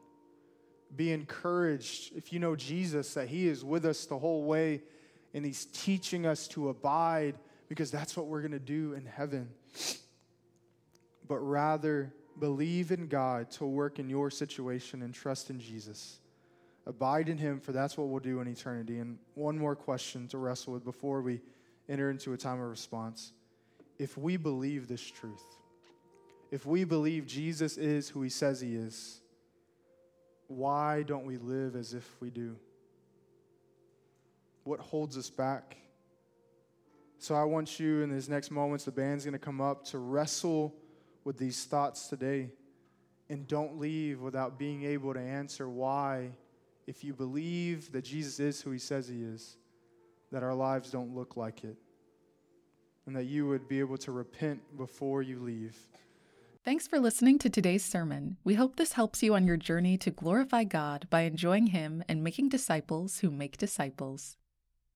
Be 0.95 1.12
encouraged 1.12 2.12
if 2.15 2.34
you 2.34 2.39
know 2.39 2.56
Jesus 2.56 3.13
that 3.13 3.29
He 3.29 3.47
is 3.47 3.63
with 3.63 3.86
us 3.86 4.06
the 4.06 4.19
whole 4.19 4.43
way 4.43 4.82
and 5.34 5.45
He's 5.45 5.65
teaching 5.65 6.25
us 6.25 6.47
to 6.49 6.69
abide 6.69 7.36
because 7.69 7.89
that's 7.89 8.17
what 8.17 8.27
we're 8.27 8.41
going 8.41 8.51
to 8.51 8.60
do 8.60 8.93
in 8.93 9.06
heaven. 9.06 9.49
But 11.27 11.39
rather, 11.39 12.13
Believe 12.39 12.91
in 12.91 13.08
God 13.08 13.52
to 13.52 13.65
work 13.65 14.00
in 14.00 14.10
your 14.10 14.30
situation 14.30 15.02
and 15.02 15.13
trust 15.13 15.50
in 15.50 15.60
Jesus. 15.60 16.19
Abide 16.86 17.30
in 17.30 17.38
Him, 17.38 17.60
for 17.60 17.72
that's 17.72 17.98
what 17.98 18.08
we'll 18.08 18.19
do 18.19 18.41
in 18.41 18.48
eternity. 18.48 19.00
And 19.00 19.17
one 19.36 19.58
more 19.58 19.76
question 19.76 20.28
to 20.30 20.38
wrestle 20.38 20.74
with 20.74 20.84
before 20.84 21.22
we 21.22 21.41
enter 21.88 22.10
into 22.10 22.34
a 22.34 22.38
time 22.38 22.60
of 22.60 22.69
response. 22.69 23.34
If 24.00 24.17
we 24.17 24.38
believe 24.38 24.88
this 24.88 25.02
truth, 25.02 25.43
if 26.52 26.65
we 26.65 26.84
believe 26.84 27.26
Jesus 27.26 27.78
is 27.78 28.10
who 28.10 28.22
He 28.22 28.30
says 28.30 28.60
He 28.60 28.76
is, 28.76 29.22
why 30.48 31.04
don't 31.04 31.26
we 31.26 31.38
live 31.38 31.76
as 31.76 31.93
if 31.93 32.08
we 32.19 32.30
do? 32.30 32.56
What 34.63 34.80
holds 34.80 35.17
us 35.17 35.30
back? 35.30 35.78
So 37.17 37.36
I 37.36 37.43
want 37.43 37.80
you 37.80 38.02
in 38.02 38.12
these 38.12 38.28
next 38.28 38.52
moments, 38.52 38.84
the 38.84 38.91
band's 38.91 39.24
going 39.24 39.32
to 39.34 39.39
come 39.39 39.62
up 39.62 39.86
to 39.86 39.98
wrestle 39.98 40.76
with 41.23 41.38
these 41.38 41.65
thoughts 41.65 42.07
today. 42.07 42.49
And 43.29 43.47
don't 43.47 43.79
leave 43.79 44.21
without 44.21 44.59
being 44.59 44.83
able 44.83 45.13
to 45.13 45.19
answer 45.19 45.69
why, 45.69 46.31
if 46.88 47.03
you 47.03 47.13
believe 47.13 47.91
that 47.91 48.03
Jesus 48.03 48.39
is 48.39 48.62
who 48.62 48.71
he 48.71 48.79
says 48.79 49.07
he 49.07 49.23
is, 49.23 49.57
that 50.31 50.43
our 50.43 50.53
lives 50.53 50.91
don't 50.91 51.15
look 51.15 51.38
like 51.38 51.63
it. 51.63 51.77
And 53.05 53.15
that 53.15 53.25
you 53.25 53.47
would 53.47 53.67
be 53.67 53.79
able 53.79 53.97
to 53.99 54.12
repent 54.12 54.62
before 54.77 55.21
you 55.21 55.39
leave. 55.39 55.77
Thanks 56.63 56.88
for 56.88 56.99
listening 56.99 57.39
to 57.39 57.49
today's 57.49 57.83
sermon. 57.83 58.38
We 58.45 58.53
hope 58.53 58.77
this 58.77 58.93
helps 58.93 59.21
you 59.21 59.36
on 59.36 59.45
your 59.45 59.57
journey 59.57 59.97
to 59.97 60.09
glorify 60.09 60.63
God 60.63 61.07
by 61.09 61.21
enjoying 61.21 61.67
Him 61.67 62.03
and 62.07 62.23
making 62.23 62.47
disciples 62.49 63.19
who 63.19 63.29
make 63.29 63.57
disciples. 63.57 64.38